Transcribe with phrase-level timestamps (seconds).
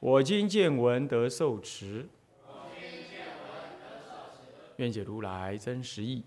[0.00, 2.08] 我今见闻得受持。
[4.76, 6.24] 愿解如来真实义。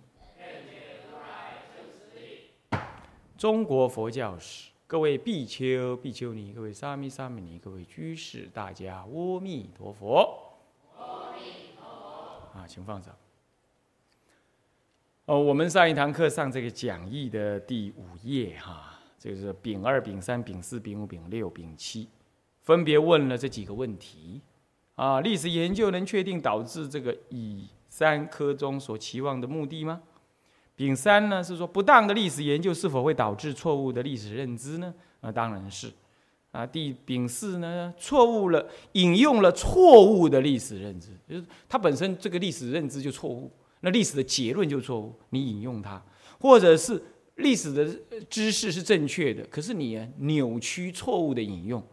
[3.36, 10.54] 中国佛教史，各位比丘、比丘尼，各位沙弥、沙弥尼，各位居士，大家阿弥陀佛。
[10.96, 11.84] 阿弥陀
[12.54, 12.60] 佛。
[12.60, 13.16] 啊，请放掌。
[15.26, 22.08] 哦，我们上一堂课上这个讲义的第五页哈，这个是丙二、丙三、丙四、丙五、丙六、丙七，
[22.64, 24.42] 分别问了这几个问题。
[24.96, 30.02] 啊，历史研究能确定导致这个乙三科中所期望的目的吗？
[30.76, 34.94] 丙三呢是说不当的历史研究是否会导致错误的历史认知呢？
[35.22, 35.92] 啊，当然是。
[36.52, 43.52] 啊，第丙四呢错误了，引用了错误的历史认知，就是它本身这个历史认知就错误，
[43.82, 46.00] 那历史的结论就错误，你引用它，
[46.40, 47.02] 或者是
[47.38, 47.84] 历史的
[48.30, 51.84] 知识是正确的，可是你扭曲错误的引用，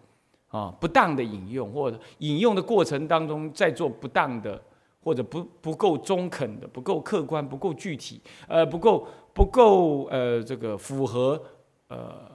[0.50, 4.62] 啊，不当的引用，或者引用的过程当中在做不当的。
[5.02, 11.42] 或者不不够中肯的，不够客观，不够具体，呃，不够不够呃，这个符合
[11.88, 12.30] 呃，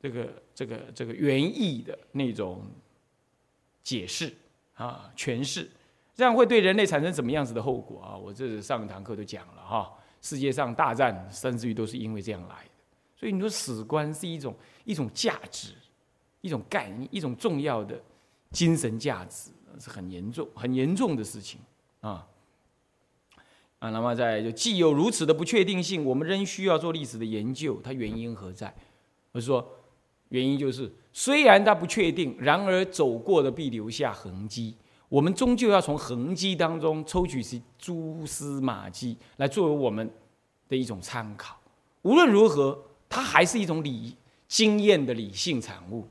[0.00, 2.62] 这个这个这个原意的那种
[3.82, 4.32] 解释
[4.72, 5.70] 啊诠释，
[6.14, 8.16] 这样会对人类产生什么样子的后果啊？
[8.16, 9.92] 我这上一堂课都讲了哈，
[10.22, 12.70] 世界上大战甚至于都是因为这样来的，
[13.14, 14.56] 所以你说史观是一种
[14.86, 15.74] 一种价值，
[16.40, 18.00] 一种概念，一种重要的
[18.50, 19.50] 精神价值。
[19.78, 21.58] 是很严重、很严重的事情
[22.00, 22.26] 啊！
[23.78, 28.74] 啊，那么在就既有如此的不确定性，我们仍需要做历史的研究，它原因何在？
[29.32, 29.66] 我说，
[30.30, 34.76] 原因就是虽然它不确定，然而走过的必留下痕迹，
[35.08, 40.10] 我们终究要从痕迹当中抽取些蛛丝马迹，来作为我们
[40.68, 41.58] 的一种参考。
[42.02, 44.14] 无论如何，它还是一种理
[44.46, 46.06] 经验的理性产物，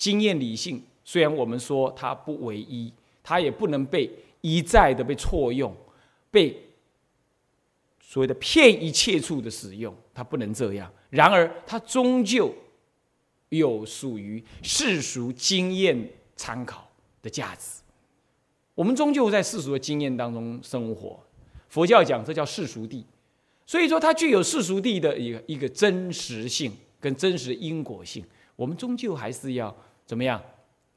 [0.00, 0.82] 经验理性。
[1.04, 5.76] 虽然我们说它不唯一，它也不能被一再的被错用，
[6.30, 6.60] 被
[8.00, 10.90] 所谓的骗一切处的使用，它不能这样。
[11.10, 12.54] 然而，它终究
[13.50, 16.90] 有属于世俗经验参考
[17.20, 17.80] 的价值。
[18.74, 21.20] 我们终究在世俗的经验当中生活，
[21.68, 23.04] 佛教讲这叫世俗地，
[23.66, 28.24] 所以说它具有世俗地的一个一个真实性跟真实因果性。
[28.56, 29.74] 我们终究还是要
[30.10, 30.42] 怎么样？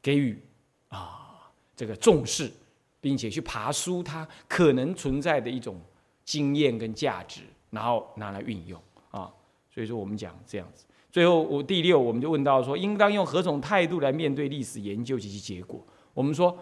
[0.01, 0.41] 给予
[0.88, 2.51] 啊这个重视，
[3.00, 5.79] 并且去爬梳它可能存在的一种
[6.25, 8.81] 经验跟价值，然后拿来运用
[9.12, 9.31] 啊。
[9.72, 10.85] 所以说我们讲这样子。
[11.12, 15.85] 最后我第六，我们就问到说，应当用何种态度来面对历史研究及其结果？
[16.16, 16.57] 我们说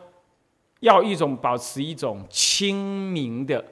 [0.81, 3.63] 要一种保持一种清明的，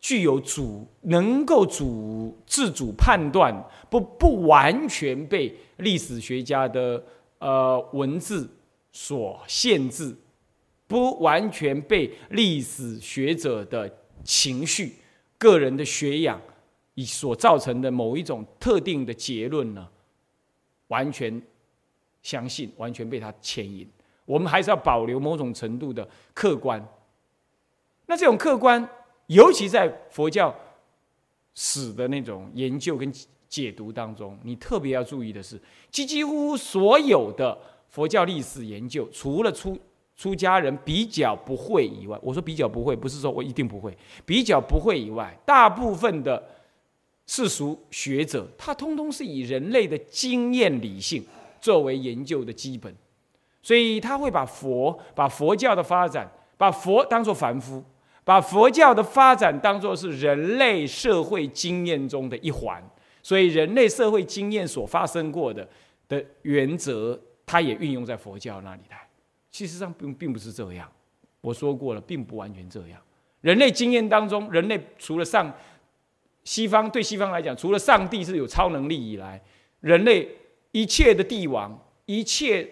[0.00, 3.54] 具有主能够主自主判断，
[3.90, 7.04] 不不完全被历史学家的
[7.42, 8.48] 呃文字。
[8.94, 10.14] 所限制，
[10.86, 13.90] 不完全被历史学者的
[14.22, 14.96] 情绪、
[15.38, 16.38] 个人的学养
[16.92, 19.88] 以所造成的某一种特定的结论呢，
[20.88, 21.40] 完全
[22.22, 23.88] 相信，完全被他牵引。
[24.26, 26.86] 我们还是要保留某种程度的客观。
[28.04, 28.86] 那这种客观，
[29.28, 30.54] 尤其在佛教
[31.54, 33.10] 史的那种研究跟
[33.52, 35.60] 解读当中，你特别要注意的是，
[35.90, 37.58] 几几乎所有的。
[37.90, 39.78] 佛教历史研究，除了出
[40.16, 43.94] 出家人比较不会以外，我说比较不会，不是说我一定不会，
[44.24, 46.42] 比较不会以外，大部分的
[47.26, 51.22] 世俗学者，他通通是以人类的经验理性
[51.60, 52.96] 作为研究的基本，
[53.62, 56.26] 所以他会把佛、把佛教的发展，
[56.56, 57.84] 把佛当作凡夫，
[58.24, 62.82] 把佛教的发展当作是人类社会经验中的一环，
[63.22, 65.66] 所以人类社会经验所发生过的
[66.08, 67.18] 的原则。
[67.44, 69.06] 它也运用在佛教那里来，
[69.50, 70.90] 事实上并并不是这样。
[71.40, 72.98] 我说过了，并不完全这样。
[73.42, 75.52] 人类经验当中，人类除了上
[76.44, 79.42] 西方对西方来讲，除了上帝是有超能力以来，
[79.80, 80.26] 人类
[80.70, 82.66] 一切的帝王，一切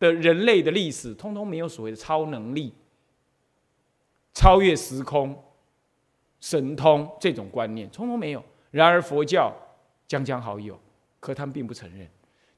[0.00, 2.72] 的人类的历史，通通没有所谓的超能力、
[4.32, 5.40] 超越时空、
[6.40, 8.42] 神通这种观念，通通没有。
[8.72, 9.54] 然而佛教
[10.08, 10.76] 将将好友，
[11.20, 12.04] 可他们并不承认。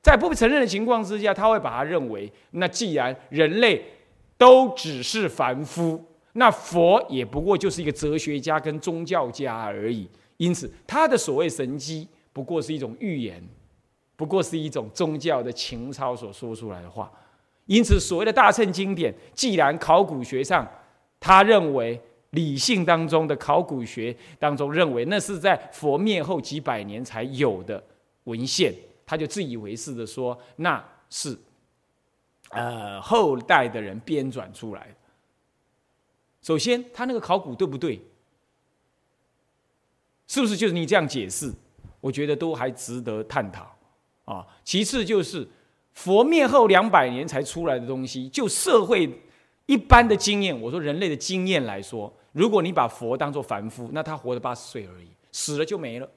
[0.01, 3.85] 在不承认的情况之下，他会把它认为，那既然人类
[4.39, 6.03] 都只是凡夫，
[6.35, 10.09] 那佛也不过就是一个哲学家跟宗教家而已。
[10.37, 13.43] 因此，他的所谓神机不过是一种预言，
[14.17, 17.11] 不过是一种宗教的情操所说出来的话。
[17.67, 20.69] 因此，所谓的大乘经典，既然考古学上
[21.19, 21.99] 他认为
[22.35, 27.83] 理性当中的考古学当中认为那是在佛灭后几百年才有的
[28.25, 28.75] 文献。
[29.07, 31.37] 他就自以为是的说，那是，
[32.49, 34.95] 呃，后代的人编纂出来的。
[36.41, 38.01] 首先，他那个考古对不对？
[40.27, 41.53] 是不是就是你这样解释？
[42.01, 43.77] 我觉得都还值得探讨
[44.25, 44.47] 啊。
[44.65, 45.47] 其次就是
[45.93, 49.23] 佛灭后两百年才出来的东西，就社会
[49.67, 56.09] 一般的经验，我说人类的经验来说，如果你把佛当做凡夫，那他活了八十岁而已，死了就没了，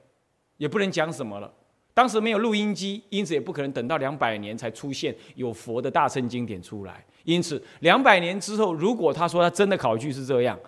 [0.56, 1.50] 也不能讲什么了。
[1.94, 7.04] 当时没有录音机，因此也不可能等到两百年才出现有佛的大乘经典出来。
[7.24, 10.58] 因此，两百年之后，如果他说他真的考据是这样，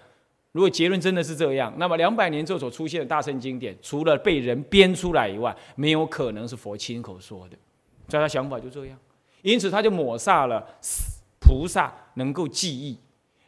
[0.52, 7.56] 如果结论真的是这样，那么两百年之后所出现的大乘经典，除了被人编出来以外，没有可能是佛亲口说的。
[8.08, 8.98] 在他想法就这样，
[9.42, 10.64] 因此他就抹煞了
[11.40, 12.98] 菩萨能够记忆，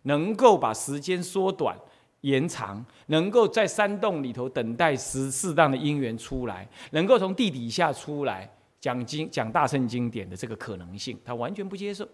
[0.02, 1.76] 能够把时间缩短。
[2.22, 12.08] 延长能够在山洞里头等待时适当的因缘出来，能够从地底下出来讲经讲大乘经典的这个可能性，他完全不接受，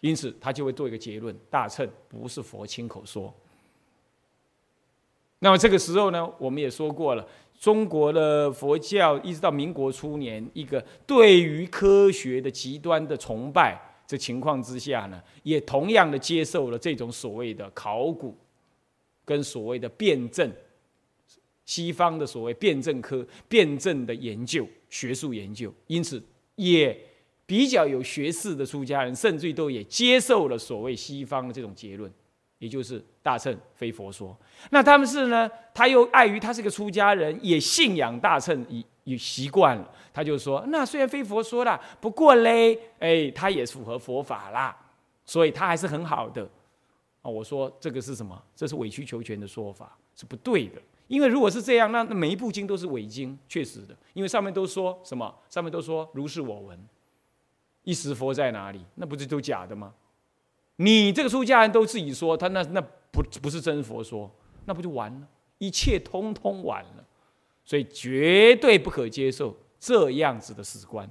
[0.00, 3.32] 因此他就会做一个结论：大乘不是佛亲口说。
[5.38, 7.24] 那么这个时候呢，我们也说过了，
[7.60, 18.36] 中国的佛教一直到民国初年，一个对于科学的极端的崇拜这情况之下呢，也同样的接受了这种所谓的考古。
[19.28, 20.50] 跟所谓的辩证，
[21.66, 26.22] 西方的所谓辩证科、辩证的研究、学术研究，因此
[26.54, 26.98] 也
[27.44, 32.10] 比较有学识的出家人，甚至于都也接受了所谓西方的这种结论，
[32.58, 34.34] 也就是大乘非佛说。
[34.70, 35.50] 那他们是呢？
[35.74, 44.74] 他又碍于他是个出家人，也信仰大乘，已已习惯了，他就说：那虽然非佛说啦，不过嘞，哎，他也符合佛法啦，
[45.26, 46.48] 所以他还是很好的。
[47.30, 48.40] 我说这个是什么？
[48.54, 50.80] 这是委曲求全的说法，是不对的。
[51.06, 53.96] 因为如果是这样，那那每一部经都是伪经，确实的。
[54.12, 55.34] 因为上面都说什么？
[55.48, 56.78] 上面都说如是我闻，
[57.84, 58.84] 一时佛在哪里？
[58.96, 59.94] 那不是都假的吗？
[60.76, 62.80] 你这个出家人都自己说他那那
[63.10, 64.30] 不不是真佛说，
[64.66, 65.28] 那不就完了？
[65.58, 67.04] 一切通通完了。
[67.64, 71.10] 所以绝对不可接受这样子的史观，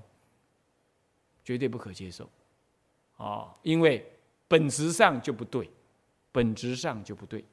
[1.44, 2.28] 绝对不可接受
[3.18, 3.56] 啊！
[3.62, 4.04] 因为
[4.48, 5.70] 本质上就不对。
[6.38, 7.44] 本质上就不对，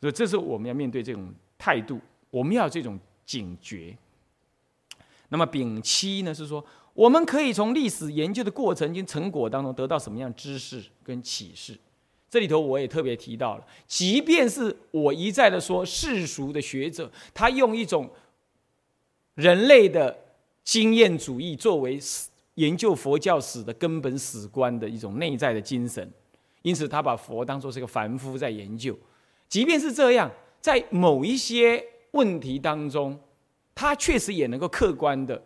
[0.00, 3.96] 所以这是我们要面对这种态度，我们要这种警觉。
[5.28, 11.78] 那么丙七呢，是说我们可以从历史研究的过程跟成果当中得到什么样知识跟启示？
[12.28, 18.10] 这里头我也特别提到了，即便是我一再的说世俗的学者，他用一种
[19.36, 20.18] 人类的
[20.64, 22.00] 经验主义作为
[22.56, 26.10] 研究佛教史的根本史观的一种内在的精神。
[26.62, 28.96] 因此，他把佛当作是个凡夫在研究。
[29.48, 33.18] 即便是这样，在某一些问题当中，
[33.74, 35.42] 他确实也能够客观的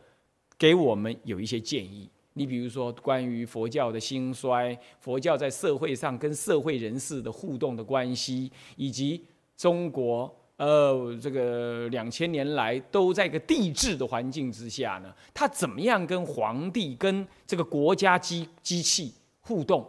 [0.58, 2.08] 给我们有一些建议。
[2.34, 9.24] 你比如说，关于佛教的兴衰，佛教在社会上跟社会人士的互动的关系，以及
[9.56, 19.88] 中国呃这个两千年来都在一个帝制的环境之下呢，他怎么样跟皇帝、跟这个国家机机器互动？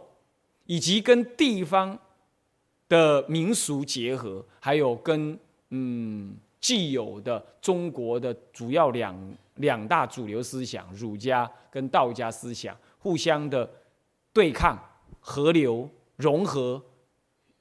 [0.68, 1.98] 以及跟地方
[2.90, 5.38] 的民俗结合，还有跟
[5.70, 9.16] 嗯既有的中国的主要两
[9.56, 13.68] 两大主流思想儒家跟道家思想互相的
[14.32, 14.78] 对抗、
[15.20, 16.82] 合流、融合、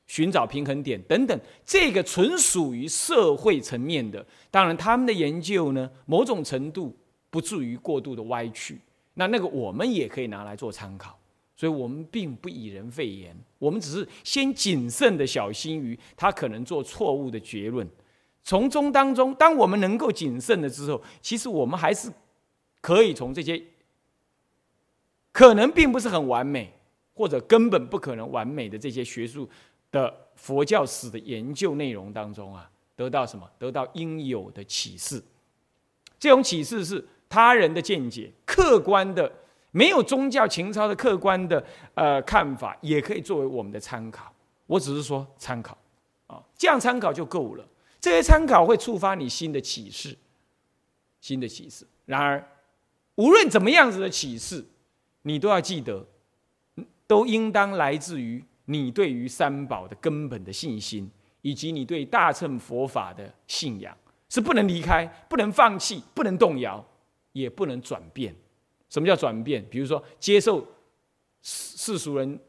[0.06, 4.26] 寻找平衡点等等，这个纯属于社会层面的。
[4.52, 6.94] 当然，他们的研究呢，某种程度
[7.30, 8.82] 不至于过度的歪曲。
[9.14, 11.18] 那那个我们也可以拿来做参考。
[11.60, 17.90] 所以我们并不以人废言，我们只是先谨慎的小心于他可能做错误的结论，
[18.44, 22.12] 从中当中，当我们能够谨慎了之后，其实我们还是
[22.80, 23.60] 可以从这些
[25.32, 26.72] 可能并不是很完美，
[27.16, 29.50] 或者根本不可能完美的这些学术
[29.92, 33.50] 的佛教史的研究内容当中啊，得到什么？
[33.58, 35.24] 得到应有的启示。
[36.20, 39.32] 这种启示是他人的见解，客观的。
[39.72, 44.34] 没有宗教情操的客观的呃看法，也可以作为我们的参考。
[44.66, 45.78] 我只是说参考，
[46.28, 47.68] 啊，这样参考就够了。
[48.00, 50.18] 这些参考会触发你新的启示，
[51.20, 51.86] 新的启示。
[52.06, 52.44] 然而，
[53.16, 54.66] 无论怎么样子的启示，
[55.24, 56.06] 你都要记得，
[57.06, 61.10] 都应当来自于你对于三宝的根本的信心，
[61.42, 63.96] 以及你对大乘佛法的信仰，
[64.30, 66.86] 是不能离开、不能放弃、不能动摇，
[67.32, 68.36] 也不能转变。
[68.90, 69.66] 什么叫转变？
[69.70, 70.62] 比如说，接受
[71.42, 72.40] 世世俗人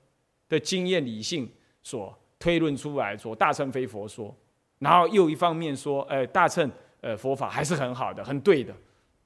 [0.48, 1.48] 的经验理性
[1.82, 4.34] 所推论出来，说大乘非佛说，
[4.78, 8.74] 然后又一方面说，呃，大乘呃佛法还是很好的，很对的，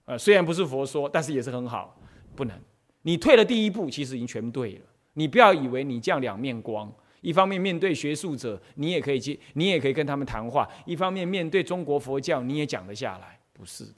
[0.05, 1.99] 呃，虽然不是佛说，但是也是很好，
[2.35, 2.59] 不能。
[3.03, 4.81] 你退了第一步，其实已经全对了。
[5.15, 6.91] 你不要以为你这样两面光，
[7.21, 13.39] 一方面面对学术者，你也可以接，你也可以跟他们谈话；一方面面对中国佛教，你也讲得下来。
[13.53, 13.95] 不是的，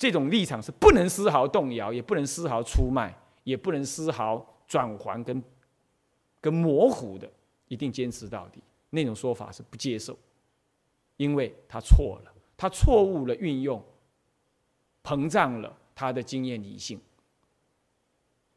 [0.00, 3.14] 这种立场是不能丝毫动摇，也不能丝毫出卖，
[3.44, 5.44] 也不能丝毫转还跟
[6.40, 7.30] 跟模糊的，
[7.68, 8.62] 一定坚持到底。
[8.88, 10.18] 那种说法是不接受，
[11.18, 13.84] 因为他错了，他错误了运用，
[15.04, 16.98] 膨胀了他的经验理性。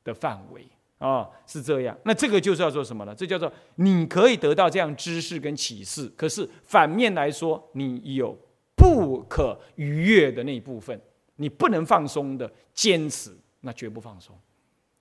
[0.06, 0.66] 的范围
[0.98, 1.98] 啊，是这样。
[2.04, 3.16] 那这个就是要做什么呢？
[3.16, 8.38] 这叫做你可以得到这样知识跟启示，可是反面来说，你有
[8.76, 11.02] 不可逾越的那一部分，
[11.36, 14.36] 你不能放松的坚持，那绝不放松，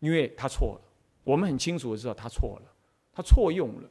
[0.01, 0.81] 因为他错了。
[1.25, 2.73] 我们很清楚的知道他错了，
[3.13, 3.89] 他错用了。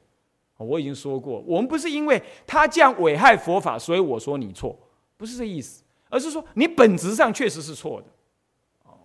[0.58, 4.78] 我已经说过，我们不是因为他这样危害佛法，所以我说你错，
[5.18, 8.08] 不是这意思，而是说你本质上确实是错的。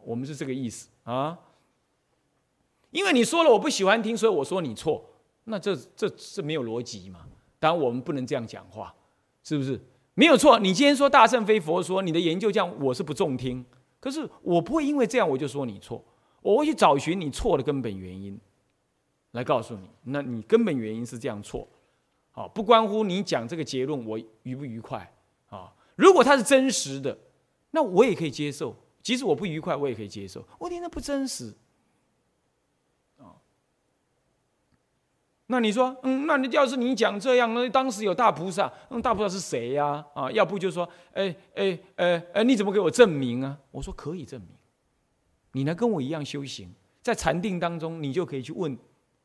[0.05, 1.39] 我们是这个意思啊。
[2.91, 5.05] 因为你说了我不喜欢听，所以我说你错，
[5.45, 7.27] 那这这是没有逻辑嘛？
[7.59, 8.95] 当然我们不能这样讲话，
[9.43, 9.81] 是不是？
[10.19, 13.63] 没有错，你今天说大圣非佛说，你的研究这样，我是不中听。
[14.01, 16.03] 可是我不会因为这样我就说你错，
[16.41, 18.41] 我会去找寻你错的根本原因，
[19.33, 21.69] 来告诉你，那你根本原因是这样错，
[22.31, 25.13] 好，不关乎你讲这个结论我愉不愉快
[25.49, 25.75] 啊？
[25.97, 27.19] 如果它是真实的，
[27.73, 30.43] 那我也可以接受，即使我不愉快，我也可以接受。
[30.59, 31.55] 我听它不真实。
[35.49, 40.05] 那你说，嗯，那你要是你讲这样，那当时有大菩萨，那大菩萨是谁呀？
[40.13, 43.57] 啊，要不就说，哎哎哎哎，你怎么给我证明啊？
[43.71, 44.51] 我说可以证明，
[45.53, 48.77] 你呢跟我一样修行，在禅定当中，你就可以去问，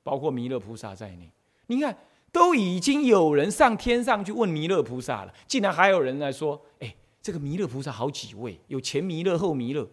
[0.04, 1.32] 包括弥勒菩萨在内。
[1.66, 1.98] 你看，
[2.32, 9.90] 都已经有人上天上去问弥勒菩萨了，竟然还有人来说，哎，这个弥勒菩萨好几位，有前弥勒、后弥勒，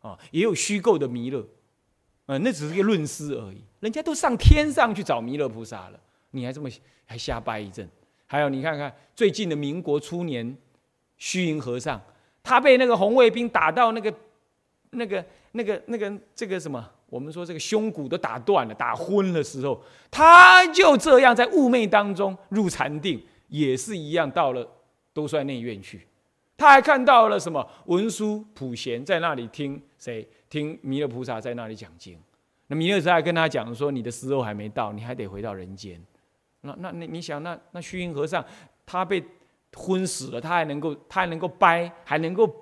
[0.00, 1.46] 啊，也有虚构的弥勒。
[2.30, 5.98] 呃，那只是一个论师而已，人家都上天上去找弥勒菩萨了，
[6.30, 6.70] 你还这么
[7.04, 7.88] 还瞎掰一阵？
[8.24, 10.56] 还有你看看最近的民国初年，
[11.16, 12.00] 虚云和尚，
[12.40, 14.14] 他被那个红卫兵打到那个、
[14.90, 24.64] 那个、那个、那个这个什么，我们说这个胸骨都打断了、打昏的时候，他就这样在寤寐当中入禅定，也是一样到了
[25.12, 26.06] 都算内院去，
[26.56, 30.24] 他还看到了什么文殊普贤在那里听谁？
[30.50, 32.18] 听弥勒菩萨在那里讲经，
[32.66, 35.98] 那弥勒菩萨跟他讲说：“你的时候还没到，你还得回到人间。”
[36.62, 38.44] 那那那你想，那那虚云和尚
[38.84, 39.24] 他被
[39.72, 42.52] 昏死了，他还能够他还能够掰，还能够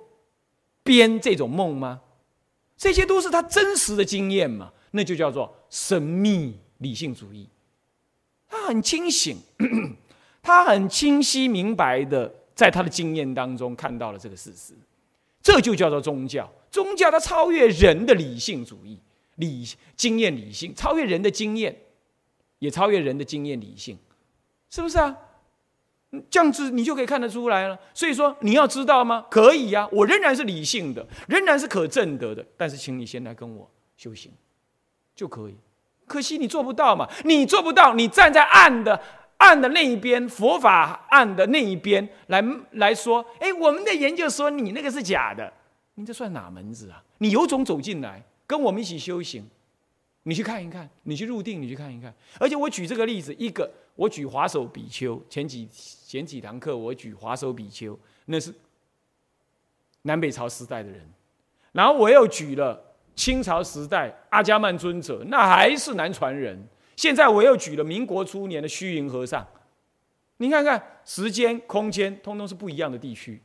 [0.83, 1.99] 编这种梦吗？
[2.77, 4.71] 这些都是他真实的经验嘛？
[4.91, 7.49] 那就叫做神秘理性主义。
[8.47, 9.37] 他很清醒，
[10.41, 14.73] 他很清晰明白的，在他的经验当中看到了这个事实，
[15.49, 16.47] 这就叫做宗教。
[16.69, 18.99] 宗教它超越人的理性主义、
[19.37, 19.65] 理
[19.95, 21.75] 经验理性，超越人的经验，
[22.59, 23.97] 也超越人的经验理性，
[24.69, 25.17] 是不是啊？
[26.29, 27.79] 这样子你就可以看得出来了。
[27.95, 29.25] 所以说你要知道吗？
[29.31, 32.45] 可以呀，我仍然是理性的，仍然是可证得的。
[32.55, 34.31] 但是请你先来跟我修行
[35.15, 35.55] 就可以。
[36.05, 39.01] 可惜你做不到嘛，你做不到，你站在暗的
[39.39, 42.41] 暗的那一边，佛法暗的那一边来
[42.71, 45.51] 来说，哎，我们的研究说你那个是假的。
[45.95, 47.03] 你这算哪门子啊？
[47.17, 49.45] 你有种走进来，跟我们一起修行，
[50.23, 52.13] 你去看一看，你去入定，你去看一看。
[52.39, 55.67] 而且我举这个例子，一个我举华首比丘，前几
[56.05, 58.53] 前几堂课我举华首比丘，那是
[60.03, 61.05] 南北朝时代的人。
[61.73, 62.81] 然后我又举了
[63.15, 66.65] 清朝时代阿伽曼尊者，那还是南传人。
[66.99, 69.47] 现在我又举了民国初年的虚云和尚，
[70.35, 73.41] 你看看时间、空间，通通是不一样的地区，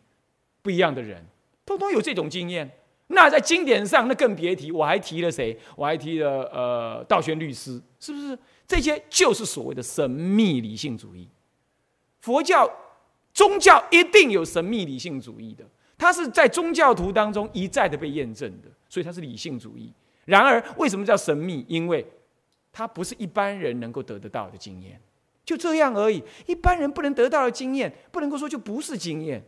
[0.60, 1.24] 不一样的人。
[1.64, 2.68] 通通有这种经验，
[3.06, 4.72] 那在经典上那更别提。
[4.72, 5.56] 我还提了谁？
[5.76, 8.36] 我还提了呃道玄律师，是不是？
[8.66, 11.28] 这些就是所谓的神秘理性主义。
[12.22, 12.68] 佛教
[13.32, 15.64] 宗教一定有神秘理性主义的，
[15.96, 19.92] 它是在宗教徒当中一再的被验证的，所以它是理性主义。
[20.24, 21.64] 然而为什么叫神秘？
[21.68, 22.04] 因为
[22.74, 25.00] 它不是一般人能够得得到的经验，
[25.46, 26.22] 就这样而已。
[26.46, 29.42] 一般人不能得到的经验，不能够说就不是经验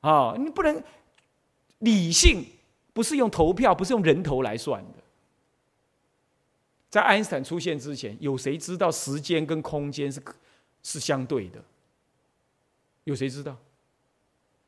[0.00, 0.34] 啊！
[0.38, 0.82] 你不能。
[1.82, 2.46] 理性
[2.92, 4.98] 不是用投票，不是用人头来算的，
[6.88, 10.22] 在爱因斯坦出现之前，有谁知道时间跟空间是
[10.84, 11.60] 是相对的？
[13.02, 13.56] 有谁知道？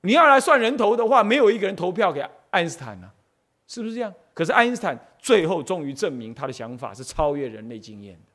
[0.01, 3.13] 你要来算人头的话，没有一个人投票给爱因斯坦呢，
[3.69, 4.13] 是不是这样？
[4.35, 8.33] 可是爱因斯坦最后终于证明他的想法是超越人类经验的。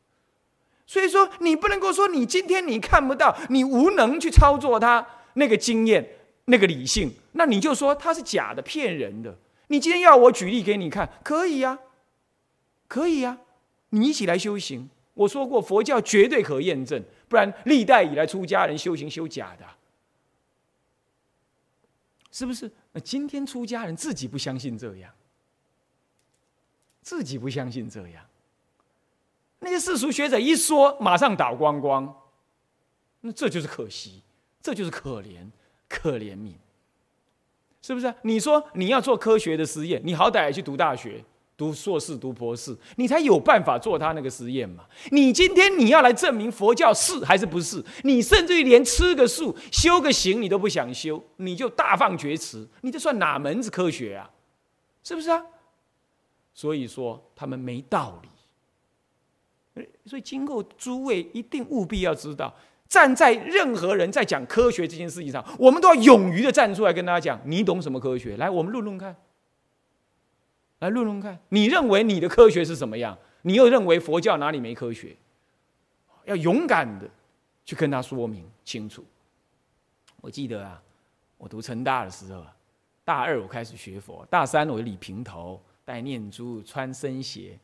[0.87, 6.09] 所以说，你不能够说你今天你看不到，你无能去操作他那个经验、
[6.45, 9.37] 那个理性，那你就说他是假的、骗人的。
[9.67, 11.77] 你今天要我举例给你看，可以呀，
[12.87, 13.37] 可以呀，
[13.89, 14.89] 你一起来修行。
[15.13, 19.65] 我说过，佛教绝对可验证，不然历代以来出家人修行修假的。
[22.31, 22.71] 是不是？
[22.93, 25.11] 那今天出家人自己不相信这样，
[27.09, 28.23] 自己不相信这样。
[29.61, 32.15] 那些世俗学者一说，马上倒光光，
[33.21, 34.21] 那这就是可惜，
[34.61, 35.49] 这就是可怜，
[35.87, 36.53] 可怜悯，
[37.81, 38.13] 是不是？
[38.21, 41.25] 你说你要做科学的实验，你好歹也去读大学。
[41.57, 44.85] 读硕士、读博士，你才有办法做他那个实验嘛？
[45.11, 47.83] 你今天你要来证明佛教是还是不是？
[48.03, 54.29] 你甚至于连吃个素、修个行你都不想修，你就大放厥词，你这算哪门子科学啊？
[55.03, 55.43] 是不是啊？
[56.59, 59.85] 所以说他们没道理。
[60.05, 62.53] 所以今后诸位一定务必要知道，
[62.85, 68.35] 站在任何人在讲科学这件事情上，我们都要勇于的站出来跟大家讲：你懂什么科学？
[68.35, 69.15] 来，我们论论看。
[70.79, 73.17] 来论论看，你认为你的科学是什么样？
[73.43, 75.15] 你又认为佛教哪里没科学？
[76.25, 77.09] 要勇敢的
[77.63, 79.05] 去跟他说明清楚。
[80.19, 80.83] 我记得啊，
[81.37, 82.45] 我读成大的时候，
[83.05, 87.57] 大二我开始学佛，大三我理平头，戴念珠，穿僧鞋，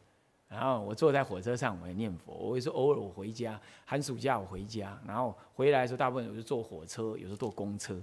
[0.48, 2.34] 然后我坐在火车上我也念佛。
[2.34, 8.02] 我也是偶尔我回家，寒暑假我回家，然后回来的时候大部分我就坐火车，有时候坐公车。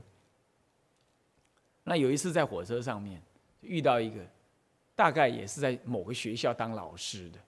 [1.83, 3.21] 那有一次在火车上面
[3.63, 4.25] 遇到一个。
[4.95, 7.39] 大概也是在某个学校当老师的，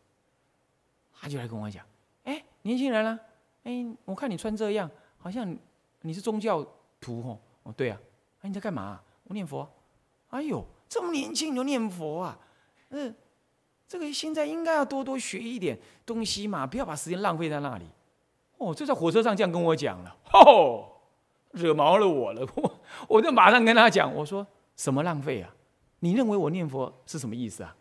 [1.13, 1.85] 他就来跟我讲
[2.25, 3.21] ：“哎，年轻人啊，
[3.65, 5.57] 哎，我看你穿这样，好像
[6.01, 6.67] 你是宗教
[6.99, 7.39] 徒哦。
[7.65, 8.01] 哦，对啊，
[8.41, 8.99] 哎，你在干嘛？
[9.25, 9.71] 我念佛。
[10.31, 12.39] 哎呦，这么年轻就念佛啊？
[12.91, 13.15] 嗯，
[13.89, 17.85] 这个现在应该要多多学一点东西嘛，不要把时间浪费在那里。
[18.59, 20.87] 哦，就在火车上这样跟我讲了，哦，
[21.53, 25.55] 惹毛了我了，我 我就马上跟他讲，我说什么浪费啊？”
[26.01, 27.77] 你认为我念佛是什么意思啊？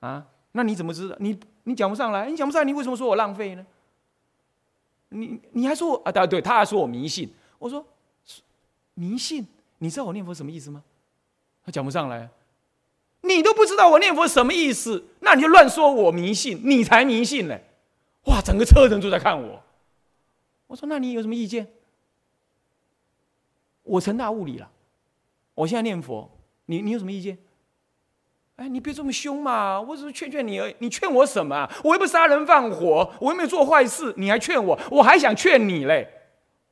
[0.00, 1.16] 啊，那你怎么知道？
[1.18, 3.66] 你你讲不上来，你讲不上来，你为什么说我浪费呢？
[5.10, 6.12] 你你还说我啊？
[6.12, 7.32] 对对，他还说我迷信。
[7.58, 7.84] 我说
[8.94, 9.46] 迷信，
[9.78, 10.82] 你知道我念佛什么意思吗？
[11.64, 12.30] 他讲不上来，
[13.22, 17.58] 你都不知道我念佛什么意思，那你就乱说我迷信，你才迷信呢！
[18.24, 19.62] 哇，整个车人都在看我。
[20.66, 21.68] 我说那你有什么意见？
[23.82, 24.70] 我成大物理了，
[25.54, 26.30] 我现在念佛。
[26.66, 27.38] 你你有什么意见？
[28.56, 29.80] 哎，你别这么凶嘛！
[29.80, 30.76] 我只是劝劝你而已。
[30.78, 31.72] 你劝我什么啊？
[31.82, 34.78] 我又不杀人放火，我又没有做坏事，你还劝我？
[34.90, 36.08] 我还想劝你嘞！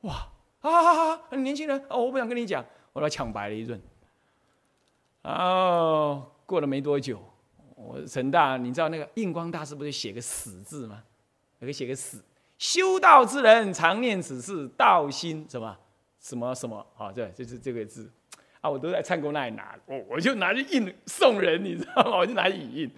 [0.01, 3.81] 哇，好好好好，年轻人哦，我不想跟你讲，我来抢白了一顿。
[5.23, 7.23] 哦，过了没多久，
[7.75, 11.03] 我陈大，你知道那个印光大师不是写个死字吗？
[11.59, 12.23] 有个写个死，
[12.57, 15.77] 修道之人常念此事，道心什么
[16.19, 17.11] 什么什么啊？
[17.11, 18.11] 对，就是这个字。
[18.61, 22.17] 啊，我都在灿公那里拿，我我就拿去印送人，你知道吗？
[22.17, 22.91] 我就拿去影印。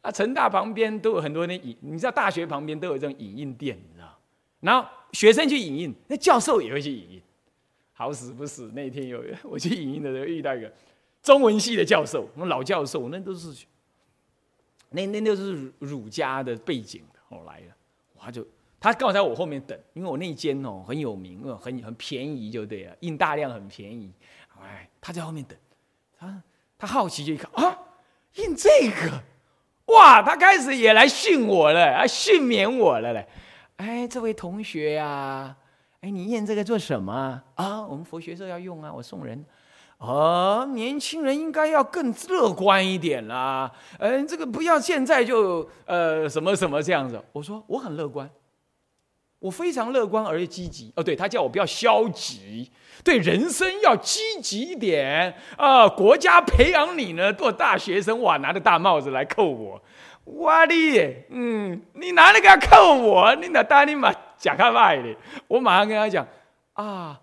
[0.00, 4.16] 啊，成大旁边都有很多那影，你知道大学旁边都有这种影印店，你知道？
[4.60, 7.22] 然后学生去影印，那教授也会去影印。
[7.92, 10.72] 好死不死，那天有 我去影印的时候遇到一个
[11.22, 13.64] 中文系的教授，那老教授，那都是
[14.90, 17.68] 那那都是儒家的背景的，后来的，
[18.18, 18.46] 他就
[18.80, 24.12] 他刚好在我后面等，因为我那间哦很有名哦，很很便宜，就对了，印大量很便宜。
[24.60, 25.56] 哎，他在后面等，
[26.18, 26.42] 他
[26.76, 27.78] 他好奇就一看啊，
[28.34, 29.22] 印这个，
[29.94, 33.26] 哇，他开始也来训我了，啊，训勉我了嘞。
[33.76, 35.56] 哎，这位同学呀，
[36.00, 37.86] 哎，你印这个做什么啊？
[37.86, 39.44] 我们佛学社要用啊，我送人。
[40.02, 43.70] 哦，年轻人应该要更乐观一点啦。
[44.00, 47.22] 嗯，这个不要现在就呃什么什么这样子。
[47.32, 48.28] 我说我很乐观，
[49.38, 50.92] 我非常乐观而且积极。
[50.96, 52.68] 哦，对他叫我不要消极。
[53.04, 55.88] 对人生要积极一点啊！
[55.88, 59.82] 国家培养你呢，做大学生哇，拿着大帽子来扣我，
[60.24, 65.16] 哇哩，嗯，你拿那个扣我，你哪大你妈假开外的？
[65.48, 66.26] 我马上跟他讲
[66.74, 67.20] 啊，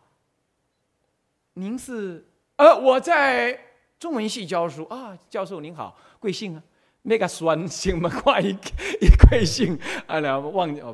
[1.53, 2.25] 您是
[2.59, 3.57] 呃，我在
[3.97, 6.61] 中文系教书啊，教授您好，贵姓啊？
[7.03, 8.49] 那个酸姓嘛，快一
[8.99, 10.19] 一贵姓啊？
[10.19, 10.93] 然后忘记哦，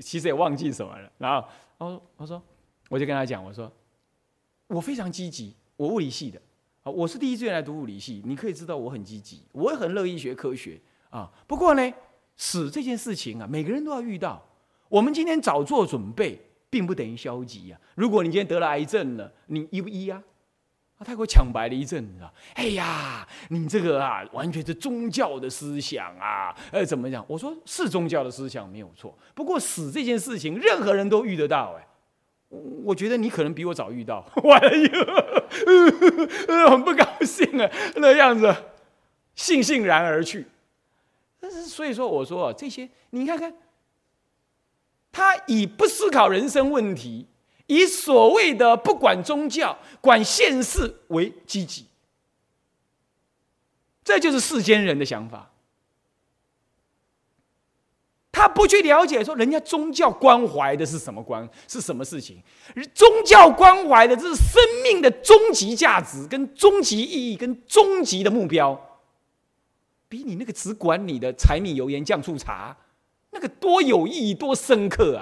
[0.00, 1.12] 其实也忘记什么了。
[1.18, 1.46] 然后
[1.76, 2.42] 我我说，
[2.88, 3.70] 我就跟他讲，我说。
[4.68, 6.40] 我非常积极，我物理系的
[6.82, 8.22] 啊，我是第一志愿来读物理系。
[8.24, 11.30] 你可以知道我很积极，我也很乐意学科学啊。
[11.46, 11.92] 不过呢，
[12.38, 14.42] 死这件事情啊，每个人都要遇到。
[14.88, 17.78] 我们今天早做准备，并不等于消极呀。
[17.96, 20.16] 如果你今天得了癌症了，你医不医呀？
[20.16, 20.24] 啊，
[21.04, 22.32] 他给我抢白了一阵，你知道？
[22.54, 26.54] 哎呀，你这个啊，完全是宗教的思想啊！
[26.70, 27.24] 呃，怎么讲？
[27.28, 31.76] 我说是宗教的思想没有错，不过死这件事情，任何人都遇得到。
[31.78, 31.86] 哎，
[32.84, 34.24] 我觉得你可能比我早遇到。
[34.44, 34.88] 完了又，
[36.70, 38.46] 很不高兴啊，那样子，
[39.36, 40.46] 悻悻然而去。
[41.40, 43.52] 但是所以说，我说这些，你看看，
[45.10, 47.26] 他以不思考人生问题。
[47.74, 51.86] 以所谓的不管宗教、管现世为积极，
[54.04, 55.50] 这就是世间人的想法。
[58.34, 62.42] 他不去了解说，人家宗教关怀的是什么关，是什么事情？
[62.94, 69.00] 宗教关怀的这是生命的终极价值、跟终极意义、跟终极的目标，
[70.08, 72.74] 比你那个只管你的柴米油盐酱醋茶
[73.30, 75.20] 那个多有意义、多深刻啊！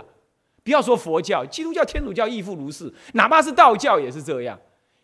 [0.62, 4.59] 不要说佛教、基督教、天主教亦复如是，哪怕是道教也是这样。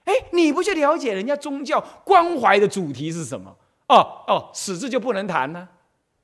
[0.05, 3.57] 哎，你不去了解人家宗教关怀的主题是什么？
[3.89, 5.69] 哦哦，死字就不能谈呢？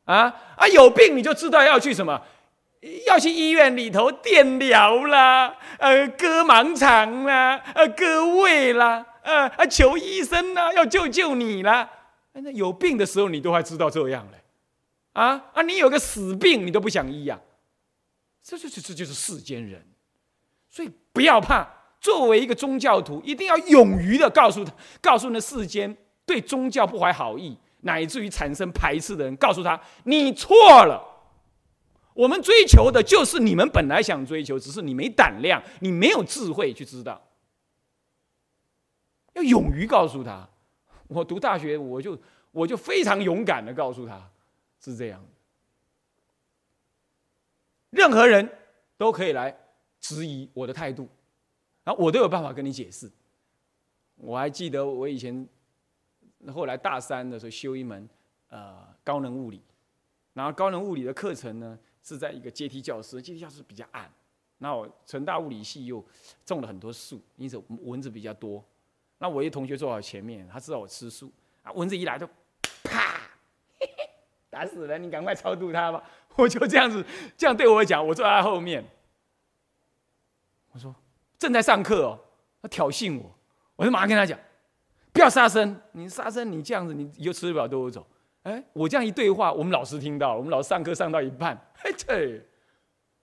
[0.05, 2.21] 啊啊，有病你就知道要去什么？
[3.07, 11.88] 要去医院里头电疗啦，呃，割盲肠啦，呃，割胃啦，呃，啊，求医生啦，要救救你啦。
[12.33, 14.38] 那有病的时候你都还知道这样嘞？
[15.12, 17.38] 啊啊，你有个死病你都不想医呀？
[18.43, 19.87] 这这这这就是世间人，
[20.69, 21.69] 所以不要怕。
[22.01, 31.01] 作为一个宗教徒，一定要勇于的告诉他，告诉那世间对宗教不怀好意，乃至于产生排斥的人，告诉他你错了。
[32.15, 37.23] 我们追求的就是你们本来想追求，只是你没胆量，你没有智慧去知道。
[39.35, 40.51] 要勇于告诉他，
[41.07, 44.29] 我读大学，我就我就非常勇敢的告诉他，
[44.81, 45.25] 是这样。
[47.93, 48.47] 任何人
[48.97, 49.57] 都可以来
[50.01, 51.09] 质疑我的态度，
[51.85, 53.11] 然后我都有办法跟你解释。
[54.17, 55.47] 我还记得我以前
[56.53, 58.09] 后来大三的时候修一门
[58.49, 59.63] 呃高能物理，
[60.33, 64.11] 然后高能物理的课程呢是在一个阶梯教室，阶梯教室比较暗。
[64.59, 66.05] 那我成大物理系又
[66.47, 68.65] 种了很多树，因此蚊子比较多。
[69.19, 71.31] 那我一同学坐我前面，他知道我吃素
[71.63, 72.29] 啊，蚊子一来就，
[74.53, 76.05] 打死了，你赶快超度他吧。
[76.37, 77.03] 我就这样子，
[77.38, 78.85] 这样对我讲，我坐在他后面。
[80.73, 80.95] 我说
[81.38, 82.19] 正在上课哦，
[82.61, 83.35] 他挑衅我，
[83.77, 84.38] 我就马上跟他讲，
[85.11, 88.07] 不要杀生，你杀生你这样子，你以后吃不了兜着走。
[88.43, 92.47] 哎，我这样一对话，我们老师听到，我们老师上课上到一半， 嘿，对，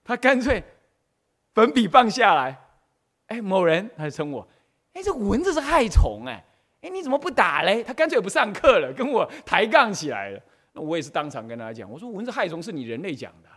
[0.04, 0.64] 他干脆
[1.54, 2.60] 粉笔放下来，
[3.28, 4.48] 哎，某人他就称我，
[4.94, 6.44] 哎，这蚊子是害虫，哎，
[6.82, 7.84] 哎，你怎么不打嘞？
[7.84, 10.42] 他干脆不上课了，跟我抬杠起来了。
[10.80, 13.50] 我也是当场跟大家讲，我说蚊子害虫是你人类讲的，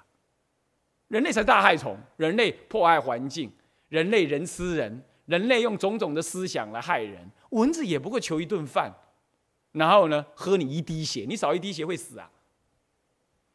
[1.08, 3.50] 人类才大害虫，人类破坏环境，
[3.88, 8.92] 人类人吃人，人类用种种的思想来害人，蚊子也不过求一顿饭，
[9.72, 12.30] 然后呢喝你一滴血，你少一滴血会死啊？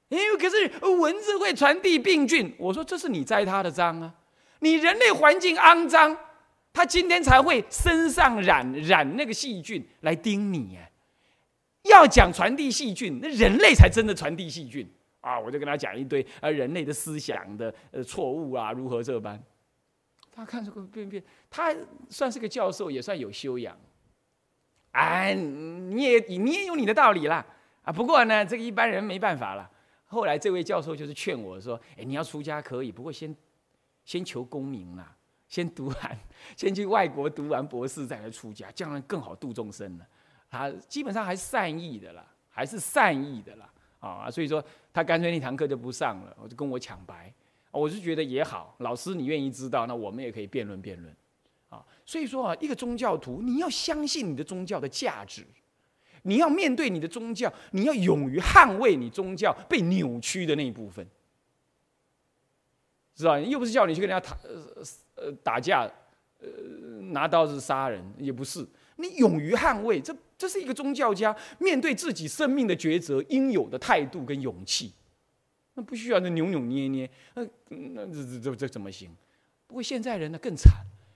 [0.10, 4.16] 因为可是蚊子会传递病菌，我说这是你栽它的赃啊，
[4.60, 6.16] 你人类环境肮脏，
[6.72, 10.87] 它今天才会身上染染那个细菌来叮你呀。
[11.90, 14.88] 要讲传递细菌，那人类才真的传递细菌
[15.22, 15.40] 啊！
[15.40, 19.42] 我就跟他讲一堆啊，人类的思想的呃错误啊，如何这般。
[20.32, 21.76] 他看这个便便，他
[22.10, 23.76] 算是个教授，也算有修养。
[24.92, 27.46] 哎，你也你也有你的道理啦
[27.84, 27.92] 啊！
[27.92, 29.70] 不过呢，这个一般人没办法了。
[30.06, 33.36] 后来这位教授就是劝我说：“哎，你要出家可以，不过先
[34.06, 35.16] 先求功名啦，
[35.48, 36.20] 先读完，
[36.56, 40.06] 先去外国读完博士再来出家，这样更好度众生了。”
[40.50, 47.34] 他基本上还是善意的啦，还是善意的啦，啊，所以说他干脆那堂课就不上了，我就跟我抢白，
[47.72, 51.16] 我是觉得也好，老师你愿意知道，那我们也可以辩论辩论，
[51.70, 55.46] 啊，所以说啊，一个宗教徒你要相信你的宗教的价值，
[56.24, 61.06] 你要面对你的宗教，你要勇于捍卫你宗教被扭曲的那一部分，
[63.16, 64.84] 知道又不是叫你去跟人家打呃
[65.16, 65.90] 呃打架，
[66.40, 66.48] 呃
[67.12, 68.66] 拿刀子杀人，也不是。
[68.98, 74.94] 你勇于捍卫，这这是一个宗教家面对自己生命的抉择应有的态度跟勇气。
[75.74, 79.10] 那不需要那扭扭捏捏，那那这这这这怎么行？
[79.66, 80.74] 不过现在人呢更惨，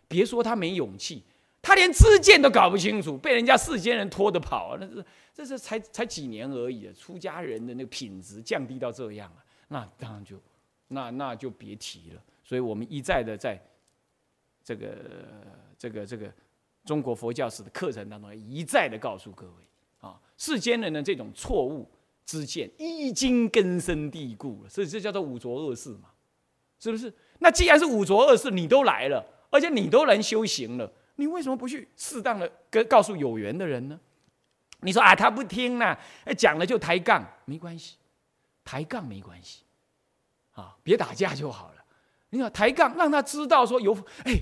[0.08, 1.24] 别说他没勇气，
[1.62, 10.36] 他连自见都搞不清楚，被人家世间人拖着跑啊，那是这是才才几年而已，出家人的那个品质降低到这样了，那当然就
[10.88, 12.22] 那那就别提了。
[12.44, 13.60] 所以我们一再的在
[14.64, 14.96] 这个
[15.78, 16.32] 这个这个。
[16.86, 19.68] 中国佛教史的课程当中，一再的告诉各位
[20.00, 21.90] 啊，世间人的这种错误，
[22.26, 26.10] 之见已经根深蒂固了，所以这叫做五浊恶世嘛，
[26.80, 27.14] 是不是？
[27.40, 34.00] 那既然是五浊恶世，你都来了，而且你都能修行了，你为什么不去适当的跟告诉有缘的人呢？
[34.82, 35.96] 你说啊，他不听呢，
[36.38, 37.98] 讲了就抬杠，没关系，
[38.64, 39.62] 抬杠没关系，
[40.54, 41.86] 啊，别打架就好了。
[42.32, 44.40] 你要抬杠，让他知道说有，哎，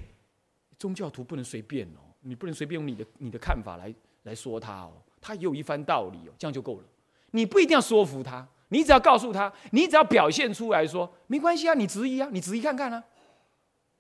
[0.77, 6.83] 宗教徒不能随便哦，你不能随便用你的你的看法来来说他哦，他也有一番道理哦，这样就够了。
[7.31, 13.03] 你不一定要说服他，你只要告诉他，你只要表现出来说没关系啊，你质疑啊，你质疑看看啊，